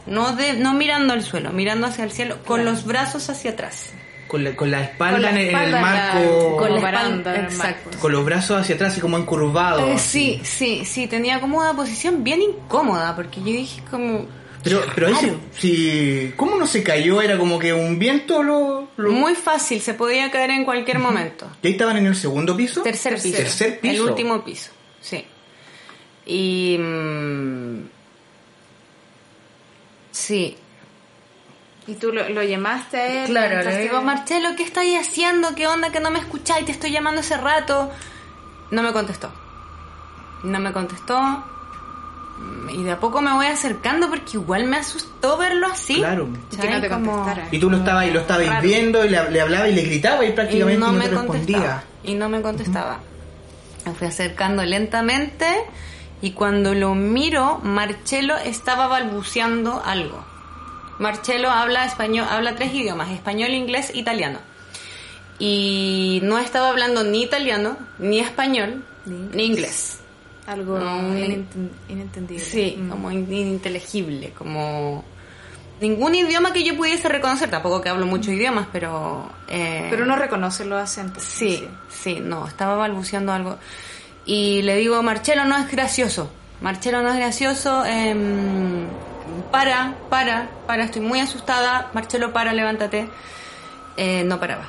[0.05, 3.93] No, de, no mirando al suelo, mirando hacia el cielo, con los brazos hacia atrás.
[4.33, 5.81] Con la, con la espalda, Con la en, el- en espalda el en la-
[6.23, 6.57] marco.
[6.57, 7.97] con la espalda- exacto.
[7.99, 9.87] con los brazos hacia atrás y como encurvados.
[9.87, 14.25] Eh, sí, sí, sí, tenía como una posición bien incómoda porque yo dije como...
[14.63, 15.35] Pero, pero ahí Claro.
[15.53, 17.21] se- si, ¿cómo no se cayó?
[17.21, 18.87] Era como que un viento lo...
[18.97, 21.47] lo- Muy fácil, se podía caer en cualquier momento.
[21.61, 22.81] ¿Y ahí estaban en el segundo piso?
[22.81, 23.37] Tercer piso.
[23.37, 23.93] Tercer piso.
[24.03, 25.23] El último piso, sí.
[26.25, 26.77] Y...
[26.79, 27.81] mm,
[30.11, 30.55] sí.
[31.87, 33.29] ¿Y tú lo, lo llamaste a él?
[33.29, 35.53] Claro, le ¿Intentaste- digo, Marcelo, ¿qué estáis haciendo?
[35.55, 36.65] ¿Qué onda que no me escucháis?
[36.65, 37.91] Te estoy llamando hace rato.
[38.71, 39.29] No me contestó.
[40.43, 41.43] No me contestó.
[42.71, 45.95] Y de a poco me voy acercando porque igual me asustó verlo así.
[45.95, 46.29] Claro.
[46.51, 47.47] Y que no te Como- contestara.
[47.51, 48.61] Y tú lo estabas y lo estabais Raro.
[48.61, 51.15] viendo y le, le hablaba y le gritaba y prácticamente y no, no, me te
[51.15, 51.83] respondía.
[52.03, 52.99] Y no me contestaba.
[53.85, 55.45] Me fui acercando lentamente
[56.21, 60.25] y cuando lo miro, Marcelo estaba balbuceando algo.
[60.99, 64.39] Marcelo habla español, habla tres idiomas, español, inglés, italiano.
[65.39, 69.99] Y no estaba hablando ni italiano, ni español, ni inglés.
[70.45, 72.43] Algo inenten- inentendible.
[72.43, 72.89] Sí, Mm.
[72.89, 75.03] como in- ininteligible, como
[75.81, 79.29] ningún idioma que yo pudiese reconocer, tampoco que hablo muchos idiomas, pero...
[79.49, 81.23] eh, Pero uno reconoce los acentos.
[81.23, 83.57] Sí, sí, no, estaba balbuceando algo.
[84.25, 86.29] Y le digo, Marcelo no es gracioso.
[86.61, 87.83] Marcelo no es gracioso.
[87.85, 88.85] em,
[89.51, 91.89] para, para, para, estoy muy asustada.
[91.93, 93.09] Marcelo, para, levántate.
[93.97, 94.65] Eh, no paraba.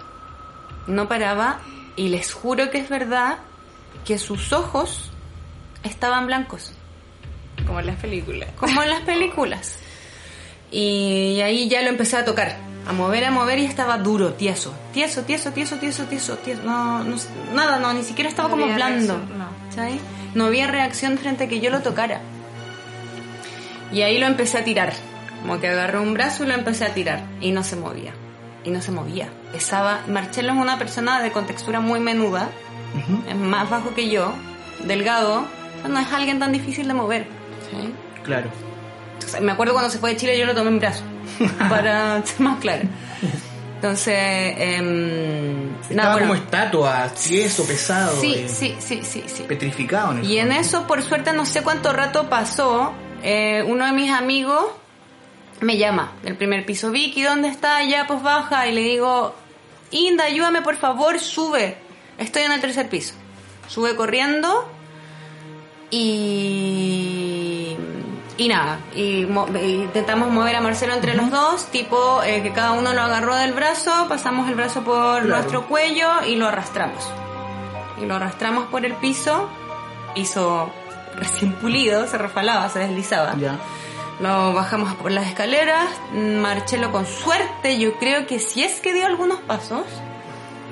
[0.86, 1.60] No paraba.
[1.96, 3.38] Y les juro que es verdad
[4.04, 5.10] que sus ojos
[5.82, 6.72] estaban blancos.
[7.66, 8.48] Como en las películas.
[8.56, 9.76] Como en las películas.
[10.70, 12.56] Y ahí ya lo empecé a tocar,
[12.88, 14.74] a mover, a mover y estaba duro, tieso.
[14.92, 16.62] Tieso, tieso, tieso, tieso, tieso, tieso.
[16.64, 17.16] No, no,
[17.54, 19.14] nada, no, ni siquiera estaba No como blando.
[19.14, 19.46] reacción, no.
[19.72, 20.00] ¿sabes?
[20.34, 22.20] No había reacción frente a que yo lo tocara.
[23.94, 24.92] Y ahí lo empecé a tirar.
[25.42, 27.22] Como que agarré un brazo y lo empecé a tirar.
[27.40, 28.12] Y no se movía.
[28.64, 29.28] Y no se movía.
[29.52, 30.00] Pesaba.
[30.08, 32.48] Marcelo es una persona de contextura muy menuda.
[32.98, 34.32] Ujú, Es más bajo que yo.
[34.84, 35.40] Delgado.
[35.78, 37.26] O sea, no es alguien tan difícil de mover.
[37.70, 37.92] ¿sí?
[38.24, 38.48] Claro.
[39.14, 41.02] Entonces, me acuerdo cuando se fue de Chile yo lo tomé en brazo.
[41.68, 42.82] para ser más clara.
[43.76, 44.14] Entonces,
[44.58, 46.28] em, Estaba nada, bueno.
[46.28, 49.42] como estatua, tieso, pesado, Sí, eh, sí, sí, sí, sí.
[49.42, 50.12] petrificado.
[50.12, 54.10] En Y en eso, por suerte, no sé cuánto rato pasó, eh, uno de mis
[54.12, 54.62] amigos
[55.60, 57.82] me llama del primer piso, Vicky, ¿dónde está?
[57.84, 58.66] Ya, pues baja.
[58.68, 59.34] Y le digo,
[59.90, 61.76] Inda, ayúdame, por favor, sube.
[62.18, 63.14] Estoy en el tercer piso.
[63.66, 64.68] Sube corriendo
[66.44, 67.76] y...
[68.36, 72.50] Y nada, y, mo- y intentamos mover a Marcelo entre los dos, tipo eh, que
[72.52, 75.28] cada uno lo agarró del brazo, pasamos el brazo por Claro.
[75.36, 77.08] nuestro cuello y lo arrastramos
[78.02, 79.48] y lo arrastramos por el piso,
[80.16, 80.68] piso
[81.16, 83.34] recién pulido, se refalaba, se deslizaba.
[83.36, 83.58] Ya.
[84.20, 89.06] Lo bajamos por las escaleras, Marcelo con suerte, yo creo que si es que dio
[89.06, 89.84] algunos pasos,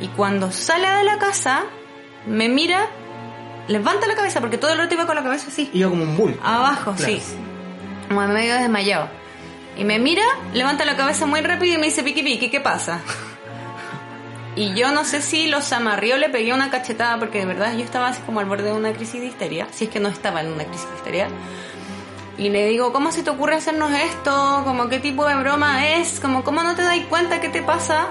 [0.00, 1.62] y cuando sale de la casa,
[2.26, 2.86] me mira,
[3.68, 6.16] levanta la cabeza, porque todo el rato iba con la cabeza así, Iba como un
[6.16, 6.40] bulto.
[6.44, 7.12] abajo, Claro.
[7.14, 7.22] sí,
[8.08, 9.08] como medio desmayado.
[9.76, 10.24] Y me mira,
[10.54, 13.00] levanta la cabeza muy rápido y me dice, Piki Piki, ¿qué pasa?
[14.54, 17.84] Y yo no sé si los amarrió, le pegué una cachetada, porque de verdad yo
[17.84, 20.42] estaba así como al borde de una crisis de histeria, si es que no estaba
[20.42, 21.28] en una crisis de histeria.
[22.36, 24.62] Y le digo, ¿cómo se te ocurre hacernos esto?
[24.64, 26.20] Como, ¿qué tipo de broma es?
[26.20, 28.08] Como, ¿cómo no te das cuenta qué te pasa?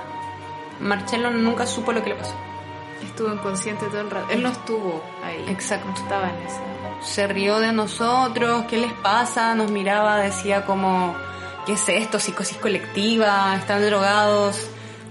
[0.80, 2.36] Marcelo nunca supo lo que le pasó.
[3.04, 4.28] Estuvo inconsciente todo el rato.
[4.32, 5.46] Él no estuvo ahí.
[5.48, 5.88] Exacto.
[5.88, 6.60] No estaba en esa.
[7.02, 9.54] Se rió de nosotros, ¿qué les pasa?
[9.56, 11.16] Nos miraba, decía como,
[11.66, 12.20] ¿qué es esto?
[12.20, 14.68] Psicosis colectiva, están drogados.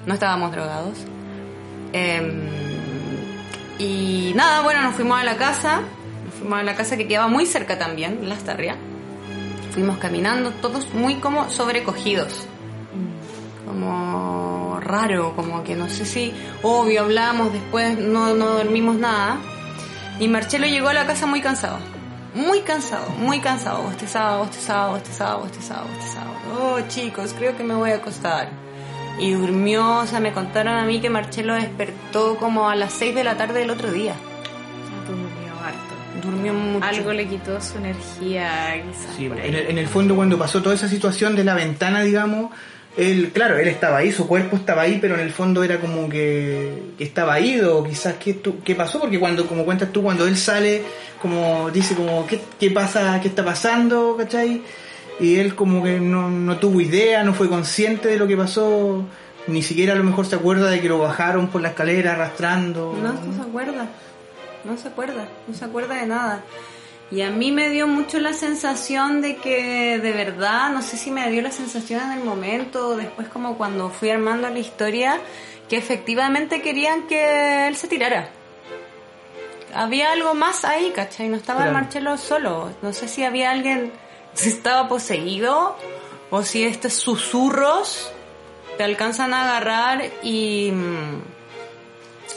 [0.06, 0.98] No estábamos drogados.
[1.92, 2.48] Em,
[3.78, 5.82] y nada, bueno, nos fuimos a la casa.
[6.24, 8.76] Nos fuimos a la casa que quedaba muy cerca también, La Astarria.
[9.72, 12.46] Fuimos caminando, todos muy como sobrecogidos.
[13.66, 19.38] Como raro, como que no sé si, obvio, hablamos, después no, no dormimos nada.
[20.18, 21.78] Y Marcelo llegó a la casa muy cansado.
[22.34, 23.82] Muy cansado, muy cansado.
[23.82, 26.30] Bostezaba, bostezaba, bostezaba, bostezaba, bostezaba.
[26.60, 28.50] Oh, chicos, creo que me voy a acostar.
[29.20, 33.14] Y durmió, o sea, me contaron a mí que Marcelo despertó como a las 6
[33.14, 34.14] de la tarde del otro día.
[35.06, 36.26] Durmió harto.
[36.26, 36.86] Durmió mucho.
[36.86, 39.14] Algo le quitó su energía, quizás.
[39.16, 39.60] Sí, por en, ahí.
[39.60, 42.50] el, en el fondo cuando pasó toda esa situación de la ventana, digamos,
[42.96, 46.08] él, claro, él estaba ahí, su cuerpo estaba ahí, pero en el fondo era como
[46.08, 50.26] que, que estaba ido, quizás qué, tu- qué pasó, porque cuando, como cuentas tú, cuando
[50.26, 50.82] él sale,
[51.20, 54.62] como dice como, ¿qué, qué pasa, qué está pasando, cachai?
[55.20, 59.04] Y él como que no, no tuvo idea, no fue consciente de lo que pasó,
[59.46, 62.96] ni siquiera a lo mejor se acuerda de que lo bajaron por la escalera arrastrando.
[63.00, 63.86] No, no se acuerda.
[64.64, 65.28] No se acuerda.
[65.46, 66.42] No se acuerda de nada.
[67.10, 71.10] Y a mí me dio mucho la sensación de que de verdad, no sé si
[71.10, 75.18] me dio la sensación en el momento después como cuando fui armando la historia,
[75.68, 78.28] que efectivamente querían que él se tirara.
[79.74, 81.28] Había algo más ahí, ¿cachai?
[81.28, 81.72] No estaba el.
[81.72, 82.70] Marcelo solo.
[82.82, 83.92] No sé si había alguien,
[84.34, 85.76] si estaba poseído
[86.30, 88.10] o si estos susurros
[88.76, 90.70] te alcanzan a agarrar y...
[90.72, 91.40] mm,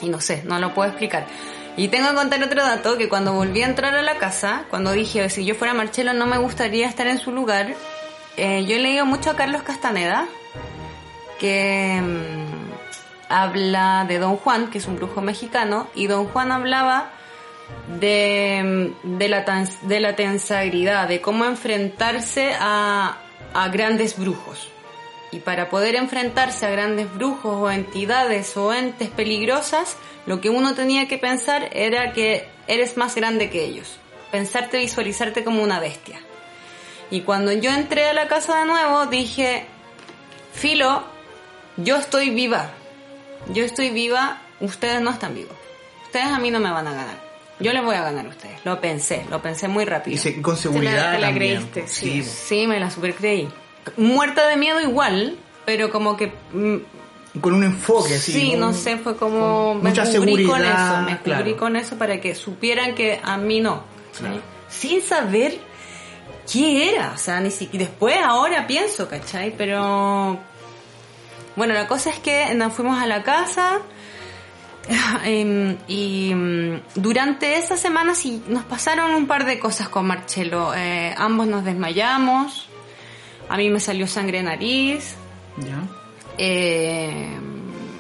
[0.01, 1.25] y no sé, no lo puedo explicar.
[1.75, 4.91] Y tengo que contar otro dato, que cuando volví a entrar a la casa, cuando
[4.91, 7.73] dije, si yo fuera Marcelo no me gustaría estar en su lugar,
[8.38, 10.27] eh, yo he leído mucho a Carlos Castaneda,
[11.39, 17.12] que mm, habla de Don Juan, que es un brujo mexicano, y Don Juan hablaba
[17.99, 19.45] de, de, la,
[19.81, 23.17] de la tensagridad, de cómo enfrentarse a,
[23.53, 24.69] a grandes brujos.
[25.31, 30.75] Y para poder enfrentarse a grandes brujos o entidades o entes peligrosas, lo que uno
[30.75, 33.97] tenía que pensar era que eres más grande que ellos.
[34.31, 36.19] Pensarte, visualizarte como una bestia.
[37.09, 39.65] Y cuando yo entré a la casa de nuevo, dije,
[40.53, 41.03] Filo,
[41.77, 42.69] yo estoy viva.
[43.49, 45.57] Yo estoy viva, ustedes no están vivos.
[46.05, 47.22] Ustedes a mí no me van a ganar.
[47.59, 48.59] Yo les voy a ganar a ustedes.
[48.65, 50.15] Lo pensé, lo pensé muy rápido.
[50.15, 52.23] Y se- con seguridad te la creíste, sí.
[52.23, 53.47] Sí, me la super creí.
[53.97, 56.33] Muerta de miedo igual, pero como que...
[56.53, 58.31] mm, Con un enfoque así.
[58.33, 59.73] sí, un- no sé, fue como...
[59.73, 61.57] con Me mucha cubrí con seguridad, eso, me cubrí claro.
[61.57, 63.83] con eso para que supieran que a mí no.
[64.17, 64.41] Claro.
[64.69, 65.57] Sin saber
[66.51, 67.85] qué era, o sea, ni siquiera...
[67.85, 69.53] Después, ahora pienso, ¿cachai?
[69.55, 70.39] Pero...
[71.55, 73.79] Bueno, la cosa es que nos fuimos a la casa...
[75.23, 80.73] Em, y mm, durante esa semana sí nos pasaron un par de cosas con Marcelo.
[80.75, 82.67] Eh, ambos nos desmayamos.
[83.49, 85.15] A mí me salió sangre en nariz.
[85.57, 85.83] Ya.
[86.37, 87.37] Eh,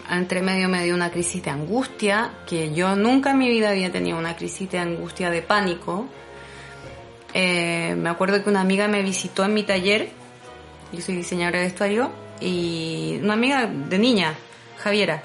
[0.09, 3.91] entre medio me dio una crisis de angustia, que yo nunca en mi vida había
[3.91, 6.07] tenido una crisis de angustia, de pánico.
[7.33, 10.09] Eh, me acuerdo que una amiga me visitó en mi taller,
[10.91, 14.35] yo soy diseñadora de vestuario, y una amiga de niña,
[14.77, 15.23] Javiera,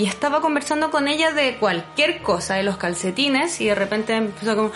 [0.00, 4.56] y estaba conversando con ella de cualquier cosa, de los calcetines, y de repente empezó
[4.56, 4.72] como...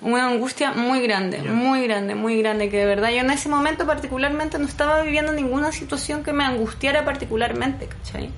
[0.00, 3.86] Una angustia muy grande, muy grande, muy grande, que de verdad yo en ese momento
[3.86, 8.30] particularmente no estaba viviendo ninguna situación que me angustiara particularmente, ¿cachai?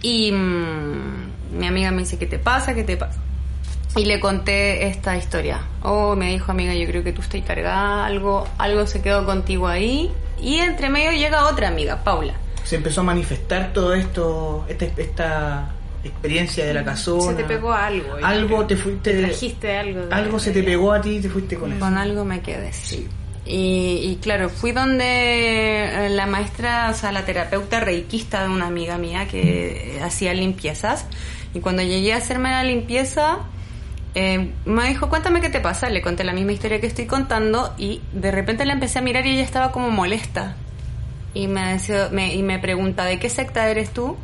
[0.00, 2.74] Y mm, mi amiga me dice, ¿qué te pasa?
[2.74, 3.18] ¿Qué te pasa?
[3.96, 5.60] Y le conté esta historia.
[5.82, 9.68] Oh, me dijo amiga, yo creo que tú estás cargada, algo, algo se quedó contigo
[9.68, 10.10] ahí.
[10.40, 12.34] Y entre medio llega otra amiga, Paula.
[12.64, 15.70] Se empezó a manifestar todo esto, esta, esta
[16.02, 17.22] experiencia de la casona.
[17.30, 18.16] Se te pegó algo.
[18.22, 19.22] Algo te fuiste.
[19.22, 20.06] Trajiste algo.
[20.06, 21.80] de- Algo se te pegó a ti y te fuiste con eso.
[21.80, 23.06] Con algo me quedé, sí.
[23.46, 25.04] Y, y claro, fui donde
[26.06, 31.06] eh, la maestra, o sea, la terapeuta reikista de una amiga mía que hacía limpiezas.
[31.52, 33.40] Y cuando llegué a hacerme la limpieza,
[34.14, 35.88] eh, me dijo, cuéntame qué te pasa.
[35.90, 39.26] Le conté la misma historia que estoy contando y de repente la empecé a mirar
[39.26, 40.54] y ella estaba como molesta.
[41.34, 44.16] Y me, decía- me, y me pregunta, ¿de qué secta eres tú?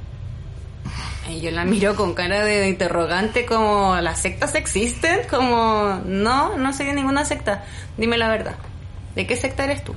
[1.29, 5.21] Y yo la miro con cara de interrogante como, ¿las sectas existen?
[5.29, 7.65] Como, no, no soy de ninguna secta.
[7.97, 8.57] Dime la verdad.
[9.15, 9.95] ¿De qué secta eres tú?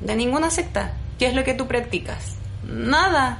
[0.00, 0.92] De ninguna secta.
[1.18, 2.36] ¿Qué es lo que tú practicas?
[2.64, 3.38] Nada.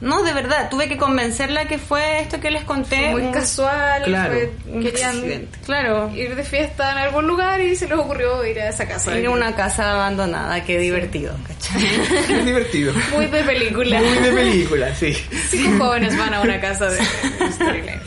[0.00, 3.10] No, de verdad, tuve que convencerla que fue esto que les conté.
[3.10, 4.02] Muy casual.
[4.04, 4.32] Claro.
[4.32, 5.58] fue- un querían accidente.
[5.66, 6.10] Claro.
[6.16, 9.18] ir de fiesta en algún lugar y se les ocurrió ir a esa casa.
[9.18, 11.84] Ir a una casa abandonada, qué divertido, ¿cachai?
[12.38, 12.94] Es divertido.
[13.14, 13.98] Muy de película.
[14.00, 15.12] Muy de película, sí.
[15.50, 18.00] Cinco jóvenes van a una casa de de storyline.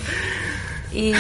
[0.94, 1.12] Y,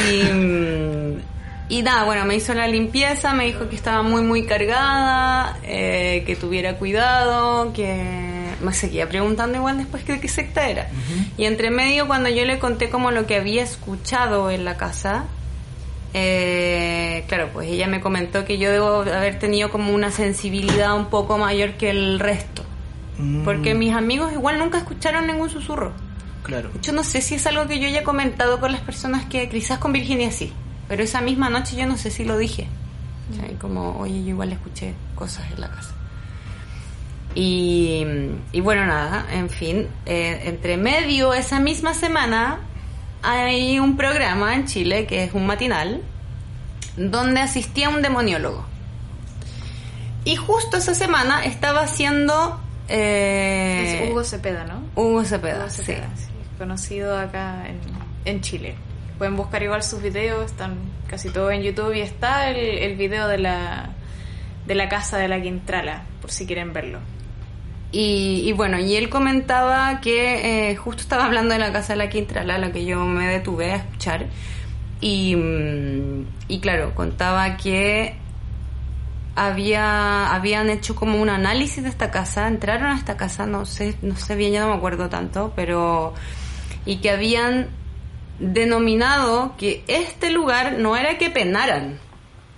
[1.69, 6.23] y nada, bueno, me hizo la limpieza, me dijo que estaba muy, muy cargada, eh,
[6.25, 8.32] que tuviera cuidado, que
[8.63, 10.89] me seguía preguntando igual después que de qué secta era.
[11.37, 15.25] Y entre medio, cuando yo le conté como lo que había escuchado en la casa,
[16.13, 21.05] eh, claro, pues ella me comentó que yo debo haber tenido como una sensibilidad un
[21.07, 22.63] poco mayor que el resto.
[23.17, 25.91] Mm, Porque mis amigos igual nunca escucharon ningún susurro.
[26.43, 26.69] Claro.
[26.81, 29.79] Yo no sé si es algo que yo haya comentado con las personas que quizás
[29.79, 30.51] con Virginia sí,
[30.87, 32.67] pero esa misma noche yo no sé si lo dije.
[33.31, 35.93] O sea, Como, oye, yo igual escuché cosas en la casa.
[37.35, 38.05] Y,
[38.51, 42.59] y bueno, nada, en fin, eh, entre medio esa misma semana
[43.23, 46.01] hay un programa en Chile que es un matinal
[46.95, 48.65] donde asistía un demoniólogo.
[50.25, 52.61] Y justo esa semana estaba haciendo...
[52.87, 54.83] eh, Es Hugo Cepeda, ¿no?
[54.95, 55.81] Hugo Cepeda, Hugo sí.
[55.83, 57.79] Cepeda, sí, conocido acá en,
[58.25, 58.75] en Chile.
[59.17, 63.27] Pueden buscar igual sus videos, están casi todos en YouTube y está el, el video
[63.27, 63.89] de la,
[64.67, 66.99] de la casa de la Quintrala, por si quieren verlo.
[67.93, 71.97] Y, y bueno, y él comentaba que eh, justo estaba hablando de la casa de
[71.97, 74.25] la Quintrala, la que yo me detuve a escuchar.
[74.99, 78.15] Y, mm, y claro, contaba que
[79.35, 83.95] había, habían hecho como un análisis de esta casa, entraron a esta casa, no sé,
[84.01, 86.15] no sé bien, ya no me acuerdo tanto, pero
[86.85, 87.69] y que habían
[88.39, 91.99] denominado que este lugar no era que penaran,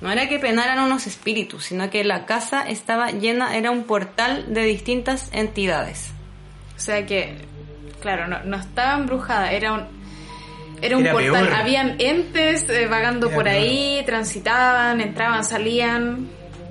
[0.06, 4.53] no era que penaran unos espíritus, sino que la casa estaba llena, era un portal
[4.53, 6.12] de distintas entidades.
[6.78, 7.36] O sea que,
[8.01, 9.84] claro, no, no estaba embrujada, era un,
[10.82, 11.45] era un Era portal.
[11.47, 11.53] peor.
[11.53, 13.56] Habían entes eh, vagando Era por peor.
[13.56, 16.28] ahí, transitaban, entraban, salían.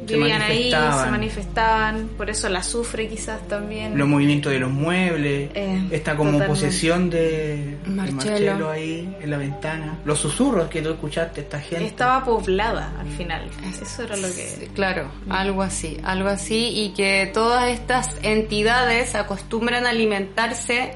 [0.07, 2.09] Se vivían ahí, se manifestaban.
[2.17, 3.97] por eso la sufre quizás también.
[3.97, 6.61] Los movimientos de los muebles, Eh, esta como totalmente.
[6.61, 8.71] posesión de de Marcelo.
[8.71, 11.87] Ahí en la ventana, los susurros que tú escuchaste, esta gente.
[11.87, 13.49] Estaba poblada al final.
[13.81, 14.67] Eso era lo Sí, que...
[14.75, 20.95] Claro, algo así, algo así, y que todas estas entidades acostumbran a alimentarse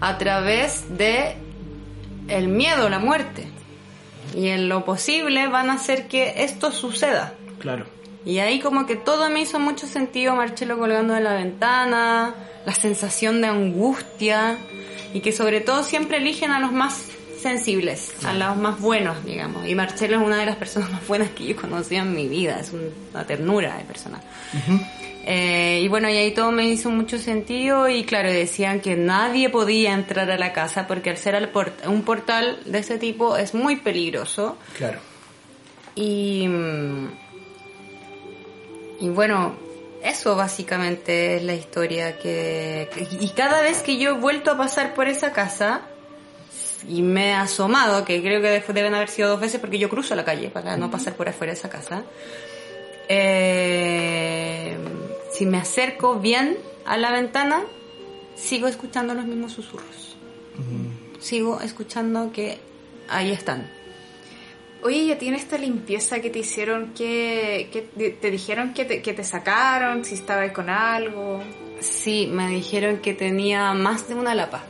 [0.00, 1.36] a través de
[2.28, 3.46] el miedo, la muerte.
[4.36, 7.34] Y en lo posible van a hacer que esto suceda.
[7.58, 7.86] Claro.
[8.28, 12.34] Y ahí como que todo me hizo mucho sentido, Marcelo colgando de la ventana,
[12.66, 14.58] la sensación de angustia,
[15.14, 17.06] y que sobre todo siempre eligen a los más
[17.40, 19.66] sensibles, a los más buenos, digamos.
[19.66, 22.28] Y Marcelo es una de las personas más buenas que yo he conocido en mi
[22.28, 24.20] vida, es un- una ternura de persona.
[25.24, 29.50] Eh, y bueno, y ahí todo me hizo mucho sentido y claro, decían que nadie
[29.50, 33.54] podía entrar a la casa porque al ser port- un portal de ese tipo es
[33.54, 34.56] muy peligroso.
[34.76, 34.98] Claro.
[35.94, 37.08] Y, mm,
[39.00, 39.54] y bueno,
[40.02, 44.56] eso básicamente es la historia que, que- Y cada vez que yo he vuelto a
[44.56, 45.82] pasar por esa casa
[46.88, 50.14] y me he asomado, que creo que deben haber sido dos veces porque yo cruzo
[50.14, 52.04] la calle para no pasar por afuera de esa casa,
[53.08, 54.76] eh,
[55.32, 57.62] si me acerco bien a la ventana,
[58.36, 60.16] sigo escuchando los mismos susurros.
[61.20, 62.58] Sigo escuchando que
[63.08, 63.70] ahí están.
[64.84, 69.12] Oye, ya tiene esta limpieza que te hicieron, que, que te- dijeron que te, que
[69.12, 71.42] te sacaron, si estabas con algo.
[71.80, 74.62] Sí, me dijeron que tenía más de una lapa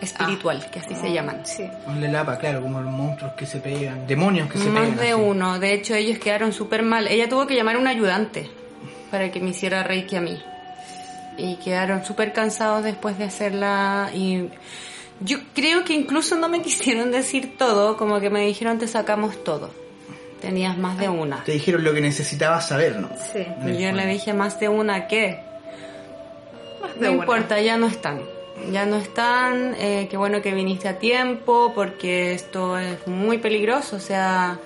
[0.00, 1.44] espiritual, que así se llaman.
[1.44, 1.64] Sí.
[1.98, 4.90] Le lapa, claro, como los monstruos que se pegan, demonios que se pegan.
[4.90, 5.20] Más de así.
[5.20, 5.58] uno.
[5.58, 7.06] De hecho, ellos quedaron súper mal.
[7.08, 8.48] Ella tuvo que llamar a un ayudante
[9.10, 10.40] para que me hiciera reiki a mí.
[11.36, 14.10] Y quedaron súper cansados después de hacerla.
[14.14, 14.48] Y
[15.20, 19.42] yo creo que incluso no me quisieron decir todo, como que me dijeron te sacamos
[19.44, 19.70] todo.
[20.40, 21.42] Tenías más de una.
[21.42, 23.08] Te dijeron lo que necesitabas saber, ¿no?
[23.32, 23.44] Sí.
[23.66, 25.40] Y yo le dije más de una que
[26.80, 27.20] Más de No una.
[27.22, 28.20] importa, ya no están.
[28.72, 29.74] Ya no están.
[29.78, 33.96] Eh, qué bueno que viniste a tiempo porque esto es muy peligroso.
[33.96, 34.58] O sea,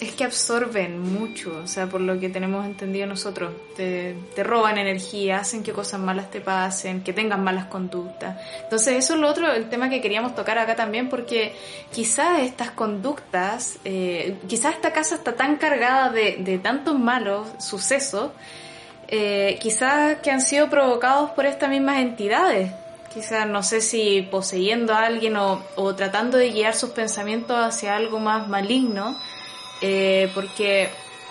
[0.00, 3.52] Es que absorben mucho, o sea, por lo que tenemos entendido nosotros.
[3.76, 8.40] Te, roban energía, hacen que cosas malas te pasen, que tengas malas conductas.
[8.62, 11.52] Entonces, eso es lo otro, el tema que queríamos tocar acá también, porque
[11.92, 18.30] quizás estas conductas, eh, quizás esta casa está tan cargada de, de tantos malos sucesos,
[19.08, 22.70] eh, quizás que han sido provocados por estas mismas entidades.
[23.12, 27.96] Quizás no sé si poseyendo a alguien o, o tratando de guiar sus pensamientos hacia
[27.96, 29.18] algo más maligno,
[29.80, 30.88] eh, porque,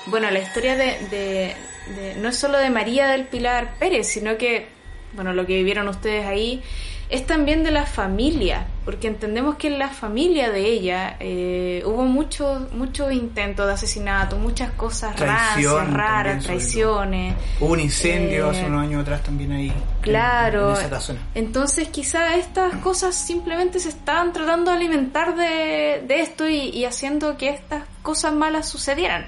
[0.08, 1.56] bueno, la historia de, de-
[1.96, 4.68] de- no es solo de María del Pilar Pérez, sino que,
[5.14, 6.62] bueno, lo que vivieron ustedes ahí,
[7.10, 12.04] es también de la familia, porque entendemos que en la familia de ella eh, hubo
[12.04, 17.34] muchos muchos intentos de asesinato, muchas cosas Traición raras, traiciones.
[17.62, 19.72] Hubo un incendio Eh, hace unos años atrás también ahí.
[20.02, 20.72] Claro.
[20.72, 21.20] En, esa casona.
[21.34, 26.84] Entonces quizá estas cosas simplemente se están tratando de alimentar de, de esto y, y
[26.84, 29.26] haciendo que estas cosas malas sucedieran.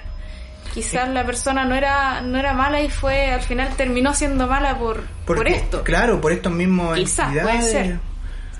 [0.72, 4.78] Quizás la persona no era no era mala y fue al final terminó siendo mala
[4.78, 5.82] por, por esto.
[5.84, 7.98] Claro, por estos mismos Quizás, puede ser.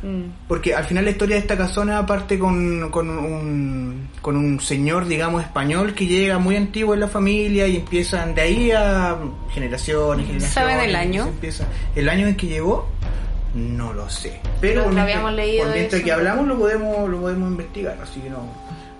[0.02, 0.24] Mm.
[0.46, 5.06] Porque al final la historia de esta casona parte con, con, un, con un señor,
[5.06, 9.16] digamos, español que llega muy antiguo en la familia y empiezan de ahí a
[9.54, 10.52] generaciones, generaciones.
[10.52, 11.22] ¿Saben el año?
[11.28, 11.64] empieza.
[11.96, 12.88] ¿El año en que llegó?
[13.54, 14.40] No lo sé.
[14.60, 18.30] Pero No, mientras- habíamos leído mientras que hablamos lo podemos, lo podemos investigar, así que
[18.30, 18.38] no,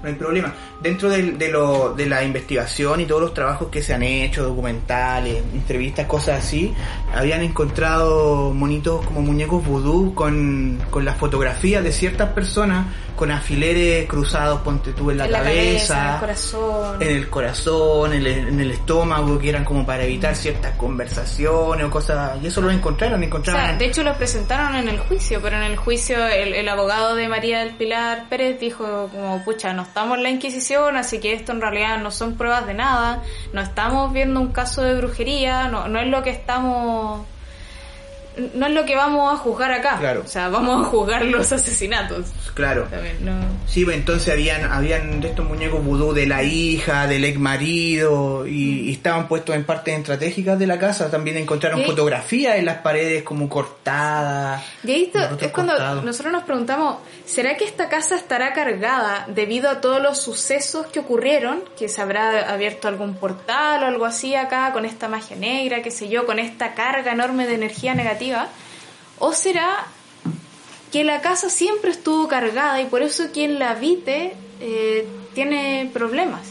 [0.03, 0.55] no hay problema.
[0.82, 5.42] Dentro de, lo, de la investigación y todos los trabajos que se han hecho, documentales,
[5.53, 6.72] entrevistas, cosas así,
[7.14, 12.86] habían encontrado monitos como muñecos vudú con, con las fotografías de ciertas personas
[13.16, 17.02] con alfileres cruzados, ponte tú en la en la cabeza, en el corazón.
[17.02, 21.86] en el corazón, en el, en el estómago, que eran como para evitar ciertas conversaciones
[21.86, 23.61] o cosas, y eso lo encontraron, O encontraron...
[23.62, 27.14] sea, de hecho lo presentaron en el juicio, pero en el juicio el, el abogado
[27.14, 31.32] de María del Pilar Pérez dijo como, pucha, no estamos en la Inquisición, así que
[31.32, 35.68] esto en realidad no son pruebas de nada, no estamos viendo un caso de brujería,
[35.68, 37.26] no, no es lo que estamos...
[38.55, 39.99] No es lo que vamos a juzgar acá.
[39.99, 40.22] Claro.
[40.24, 42.26] O sea, vamos a juzgar los asesinatos.
[42.55, 42.85] claro.
[42.91, 43.33] También, no.
[43.66, 48.47] Sí, pues entonces habían, habían de estos muñecos vudú de la hija, del ex marido,
[48.47, 51.11] y, y estaban puestos en partes estratégicas de la casa.
[51.11, 54.62] También encontraron fotografías en las paredes como cortadas.
[54.85, 56.05] Y ahí es cuando cortados.
[56.05, 61.01] nosotros nos preguntamos, ¿será que esta casa estará cargada debido a todos los sucesos que
[61.01, 61.62] ocurrieron?
[61.78, 65.91] Que se habrá abierto algún portal o algo así acá con esta magia negra, qué
[65.91, 68.20] sé yo, con esta carga enorme de energía negativa.
[69.18, 69.87] ¿O será
[70.93, 76.43] que la casa siempre estuvo cargada y por eso quien la habite eh, tiene problemas?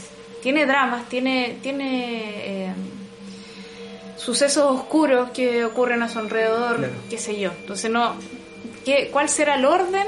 [0.42, 2.72] tiene dramas, tiene, tiene eh,
[4.16, 6.92] sucesos oscuros que ocurren a su alrededor, Claro.
[7.10, 7.50] qué sé yo.
[7.60, 8.14] Entonces, no,
[8.86, 10.06] ¿qué, ¿cuál será el orden?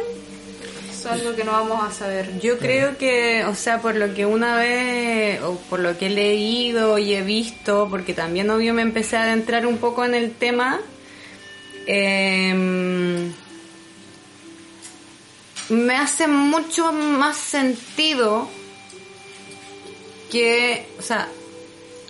[0.91, 2.39] Eso es algo que no vamos a saber.
[2.41, 6.11] Yo creo que, o sea, por lo que una vez, o por lo que he
[6.11, 10.31] leído y he visto, porque también obvio me empecé a adentrar un poco en el
[10.33, 10.81] tema,
[11.87, 13.33] em,
[15.69, 18.49] me hace mucho más sentido
[20.31, 21.29] que, o sea,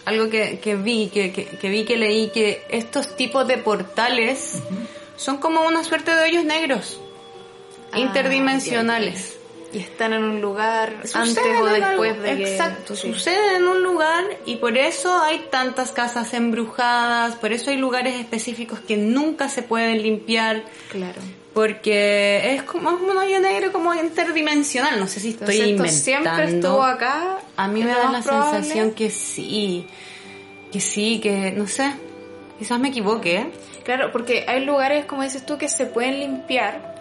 [0.04, 4.62] algo que, que vi, que, que, que vi que leí, que estos tipos de portales
[5.16, 6.98] son como una suerte de hoyos negros,
[7.92, 9.36] Ah, interdimensionales.
[9.72, 12.52] Y están en un lugar antes o después algo- de que...
[12.52, 13.10] Exacto, sí.
[13.12, 18.14] sucede en un lugar y por eso hay tantas casas embrujadas, por eso hay lugares
[18.20, 21.20] específicos que nunca se pueden limpiar, Claro.
[21.54, 26.10] porque es como es un hoyo negro como interdimensional, no sé si estoy Entonces, esto
[26.10, 26.36] inventando.
[26.36, 27.38] siempre estuvo acá.
[27.56, 28.58] A mí me da la probable.
[28.58, 29.86] sensación que sí,
[30.70, 31.92] que sí, que no sé,
[32.58, 33.46] quizás me equivoque, ¿eh?
[33.84, 36.91] Claro, porque hay lugares, como dices tú, que se pueden limpiar,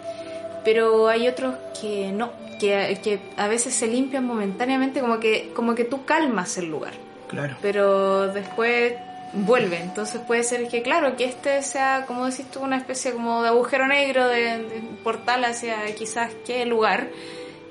[0.64, 5.74] pero hay otros que no, que, que a veces se limpian momentáneamente, como que, como
[5.74, 6.92] que tú calmas el lugar,
[7.28, 7.56] Claro.
[7.62, 8.94] pero después
[9.32, 9.78] vuelve.
[9.78, 13.48] Entonces puede ser que, claro, que este sea, como decís tú, una especie como de
[13.48, 17.08] agujero negro, de, de portal hacia quizás qué lugar.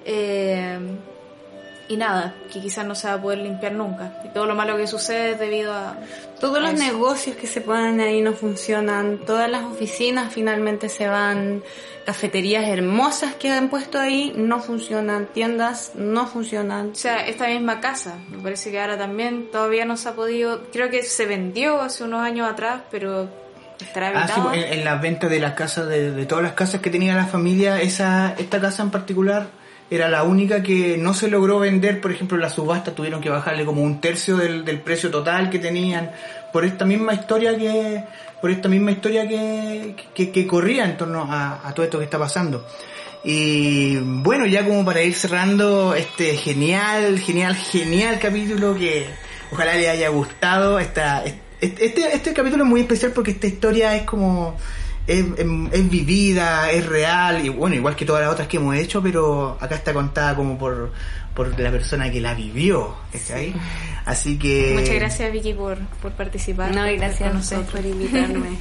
[0.06, 0.80] eh,
[1.92, 4.14] y nada, que quizás no se va a poder limpiar nunca.
[4.24, 5.96] Y todo lo malo que sucede es debido a...
[6.39, 6.84] Todos a los eso.
[6.84, 11.62] negocios que se ponen ahí no funcionan, todas las oficinas finalmente se van,
[12.06, 16.92] cafeterías hermosas que han puesto ahí no funcionan, tiendas no funcionan.
[16.92, 20.64] O sea, esta misma casa, me parece que ahora también todavía no se ha podido,
[20.72, 23.30] creo que se vendió hace unos años atrás, pero
[23.80, 24.54] estará Ah, sí, habitado.
[24.54, 27.26] en, en las ventas de las casas, de, de todas las casas que tenía la
[27.26, 29.48] familia, esa esta casa en particular
[29.92, 33.66] era la única que no se logró vender, por ejemplo, la subasta tuvieron que bajarle
[33.66, 36.12] como un tercio del, del precio total que tenían,
[36.54, 38.02] por esta misma historia que,
[38.42, 42.06] por esta misma historia que, que, que corría en torno a, a todo esto que
[42.06, 42.66] está pasando.
[43.26, 49.08] Y bueno, ya como para ir cerrando este genial, genial, genial capítulo que
[49.52, 50.80] ojalá le haya gustado.
[50.80, 51.22] Esta,
[51.60, 54.56] este, este capítulo es muy especial porque esta historia es como
[55.08, 58.76] es, es- es vivida, es real, y bueno, igual que todas las otras que hemos
[58.76, 60.91] hecho, pero acá está contada como por,
[61.36, 62.95] por la persona que la vivió.
[64.06, 64.74] Así que...
[64.78, 66.74] Muchas gracias Vicky por, por participar.
[66.74, 68.49] No, y por gracias a ustedes por invitarme.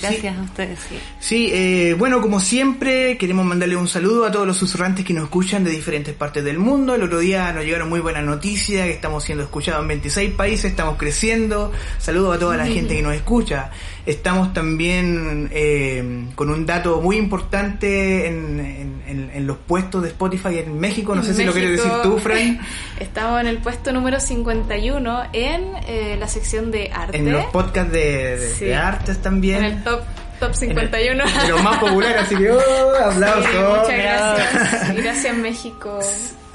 [0.00, 0.98] Gracias a ustedes, sí.
[1.20, 5.24] Sí, eh, bueno, como siempre, queremos mandarle un saludo a todos los susurrantes que nos
[5.24, 6.96] escuchan de diferentes partes del mundo.
[6.96, 10.64] El otro día nos llegaron muy buenas noticias, que estamos siendo escuchados en 26 países,
[10.72, 11.70] estamos creciendo.
[11.98, 13.70] Saludos a toda la gente que nos escucha.
[14.04, 20.08] Estamos también eh, con un dato muy importante en, en- en- en los puestos de
[20.08, 21.14] Spotify en México.
[21.14, 22.60] No sé si lo quieres decir tú, Fran.
[23.00, 27.18] Estamos en el puesto número 51 en eh, la sección de arte.
[27.18, 28.64] En los podcasts de, de- Sí.
[28.66, 29.58] de artes también.
[29.64, 30.00] En el top,
[30.40, 31.24] top 51.
[31.24, 32.60] De los más populares, así que oh,
[33.04, 33.44] aplausos.
[33.46, 34.96] Sí, muchas gracias.
[34.96, 36.00] Gracias México.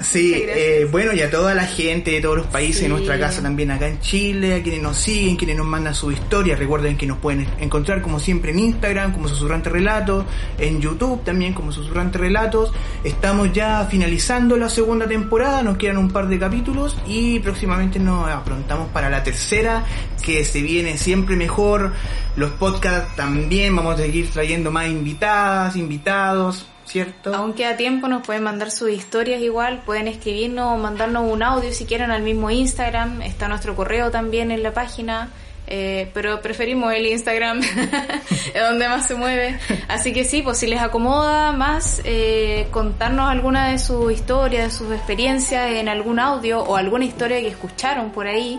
[0.00, 2.84] Sí, eh, bueno, y a toda la gente de todos los países, Sí.
[2.84, 6.12] en nuestra casa también acá en Chile, a quienes nos siguen, quienes nos mandan su
[6.12, 6.54] historia.
[6.54, 10.24] Recuerden que nos pueden encontrar como siempre en Instagram, como Susurrante Relatos,
[10.58, 12.72] en YouTube también como Susurrante Relatos.
[13.02, 18.30] Estamos ya finalizando la segunda temporada, nos quedan un par de capítulos y próximamente nos
[18.30, 19.84] aprontamos para la tercera,
[20.22, 21.92] que se viene siempre mejor.
[22.36, 27.34] Los podcasts también, vamos a seguir trayendo más invitadas, invitados, ¿cierto?
[27.34, 31.72] Aún queda tiempo, nos pueden mandar sus historias igual, pueden escribirnos o mandarnos un audio
[31.72, 35.28] si quieren al mismo Instagram, está nuestro correo también en la página,
[35.66, 37.60] eh, pero preferimos el Instagram,
[38.54, 39.58] es donde más se mueve.
[39.86, 44.70] Así que sí, pues si les acomoda más eh, contarnos alguna de sus historias, de
[44.70, 48.58] sus experiencias en algún audio o alguna historia que escucharon por ahí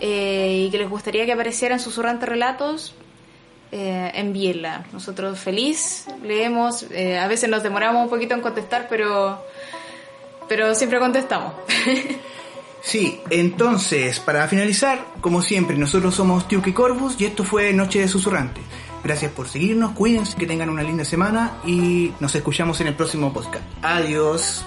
[0.00, 2.94] eh, y que les gustaría que apareciera en Susurrante Relatos,
[3.76, 4.86] eh, envíenla.
[4.92, 9.44] Nosotros feliz leemos, eh, a veces nos demoramos un poquito en contestar, pero,
[10.48, 11.52] pero siempre contestamos.
[12.86, 18.08] Sí, entonces, para finalizar, como siempre, nosotros somos Tiuque Corvus y esto fue Noche de
[18.08, 18.60] Susurrante.
[19.02, 23.32] Gracias por seguirnos, cuídense, que tengan una linda semana y nos escuchamos en el próximo
[23.32, 23.64] podcast.
[23.80, 24.66] Adiós.